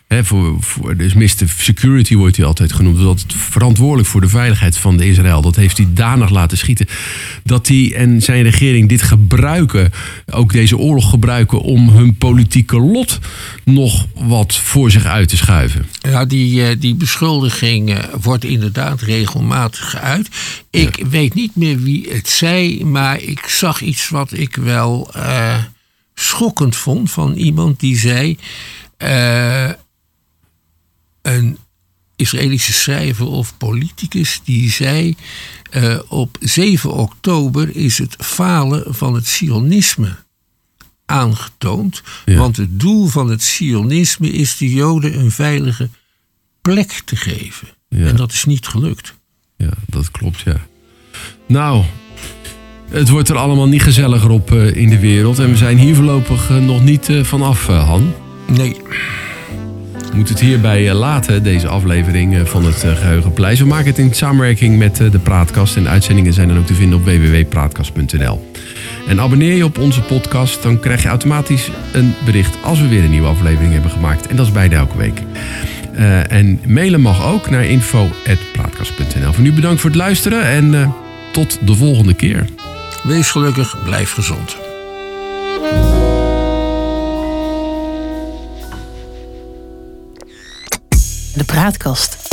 voor, 0.08 0.56
voor 0.60 0.96
dus 0.96 1.14
Mr. 1.14 1.48
Security 1.58 2.16
wordt 2.16 2.36
hij 2.36 2.46
altijd 2.46 2.72
genoemd, 2.72 2.98
dat 2.98 3.24
verantwoordelijk 3.28 4.08
voor 4.08 4.20
de 4.20 4.28
veiligheid 4.28 4.78
van 4.78 4.96
de 4.96 5.08
Israël, 5.08 5.40
dat 5.40 5.56
heeft 5.56 5.76
hij 5.76 5.86
danig 5.90 6.30
laten 6.30 6.58
schieten, 6.58 6.86
dat 7.44 7.68
hij 7.68 7.94
en 7.94 8.22
zijn 8.22 8.42
regering 8.42 8.88
dit 8.88 9.02
gebruiken, 9.02 9.92
ook 10.26 10.52
deze 10.52 10.78
oorlog 10.78 11.10
gebruiken 11.10 11.60
om 11.60 11.88
hun 11.88 12.16
politieke 12.16 12.78
lot 12.80 13.18
nog 13.64 14.06
wat 14.14 14.56
voor 14.56 14.90
zich 14.90 15.04
uit 15.04 15.28
te 15.28 15.36
schuiven. 15.36 15.86
Ja, 16.00 16.24
die, 16.24 16.78
die 16.78 16.94
beschuldiging 16.94 17.98
wordt 18.20 18.44
inderdaad 18.44 19.00
regelmatig 19.00 19.90
geuit. 19.90 20.28
Ik 20.70 20.98
ja. 20.98 21.08
weet 21.08 21.34
niet 21.34 21.56
meer 21.56 21.78
wie 21.78 22.08
het 22.10 22.28
zei, 22.28 22.84
maar 22.84 23.20
ik 23.20 23.46
zag 23.46 23.80
iets 23.80 24.08
wat 24.08 24.32
ik 24.32 24.56
wel 24.56 25.10
uh, 25.16 25.54
schokkend 26.14 26.76
vond 26.76 27.10
van 27.10 27.32
iemand 27.32 27.80
die 27.80 27.98
zei. 27.98 28.38
Uh, 28.98 29.70
een 31.28 31.58
Israëlische 32.16 32.72
schrijver 32.72 33.26
of 33.26 33.56
politicus 33.56 34.40
die 34.44 34.70
zei. 34.70 35.16
Uh, 35.70 35.98
op 36.08 36.36
7 36.40 36.92
oktober 36.92 37.76
is 37.76 37.98
het 37.98 38.16
falen 38.18 38.94
van 38.94 39.14
het 39.14 39.26
Sionisme 39.26 40.16
aangetoond. 41.06 42.02
Ja. 42.24 42.38
Want 42.38 42.56
het 42.56 42.80
doel 42.80 43.06
van 43.06 43.30
het 43.30 43.42
Sionisme 43.42 44.30
is 44.30 44.56
de 44.56 44.72
Joden 44.72 45.18
een 45.18 45.30
veilige 45.30 45.88
plek 46.62 47.02
te 47.04 47.16
geven. 47.16 47.68
Ja. 47.88 48.06
En 48.06 48.16
dat 48.16 48.32
is 48.32 48.44
niet 48.44 48.66
gelukt. 48.66 49.14
Ja, 49.56 49.72
dat 49.86 50.10
klopt, 50.10 50.40
ja. 50.40 50.66
Nou, 51.46 51.84
het 52.90 53.08
wordt 53.08 53.28
er 53.28 53.36
allemaal 53.36 53.68
niet 53.68 53.82
gezelliger 53.82 54.30
op 54.30 54.52
uh, 54.52 54.76
in 54.76 54.88
de 54.88 54.98
wereld. 54.98 55.38
En 55.38 55.50
we 55.50 55.56
zijn 55.56 55.78
hier 55.78 55.94
voorlopig 55.94 56.50
uh, 56.50 56.56
nog 56.56 56.82
niet 56.82 57.10
vanaf, 57.22 57.66
Han. 57.66 58.14
Nee. 58.46 58.76
We 60.10 60.16
moeten 60.16 60.34
het 60.34 60.44
hierbij 60.44 60.94
laten, 60.94 61.42
deze 61.42 61.68
aflevering 61.68 62.48
van 62.48 62.64
het 62.64 62.76
Geheugenpleis. 62.76 63.58
We 63.58 63.66
maken 63.66 63.86
het 63.86 63.98
in 63.98 64.14
samenwerking 64.14 64.78
met 64.78 64.96
de 64.96 65.18
Praatkast. 65.18 65.76
En 65.76 65.88
uitzendingen 65.88 66.32
zijn 66.32 66.48
dan 66.48 66.58
ook 66.58 66.66
te 66.66 66.74
vinden 66.74 66.98
op 66.98 67.04
www.praatkast.nl. 67.04 68.50
En 69.08 69.20
abonneer 69.20 69.56
je 69.56 69.64
op 69.64 69.78
onze 69.78 70.00
podcast, 70.00 70.62
dan 70.62 70.80
krijg 70.80 71.02
je 71.02 71.08
automatisch 71.08 71.70
een 71.92 72.14
bericht 72.24 72.56
als 72.62 72.80
we 72.80 72.88
weer 72.88 73.04
een 73.04 73.10
nieuwe 73.10 73.28
aflevering 73.28 73.72
hebben 73.72 73.90
gemaakt. 73.90 74.26
En 74.26 74.36
dat 74.36 74.46
is 74.46 74.52
bijna 74.52 74.76
elke 74.76 74.96
week. 74.96 75.22
En 76.28 76.60
mailen 76.66 77.00
mag 77.00 77.26
ook 77.26 77.50
naar 77.50 77.64
info.praatkast.nl. 77.64 79.32
Voor 79.32 79.42
nu 79.42 79.52
bedankt 79.52 79.80
voor 79.80 79.90
het 79.90 79.98
luisteren 79.98 80.44
en 80.44 80.94
tot 81.32 81.58
de 81.64 81.74
volgende 81.74 82.14
keer. 82.14 82.44
Wees 83.02 83.30
gelukkig, 83.30 83.76
blijf 83.84 84.12
gezond. 84.12 84.56
De 91.34 91.44
Praatkast. 91.44 92.27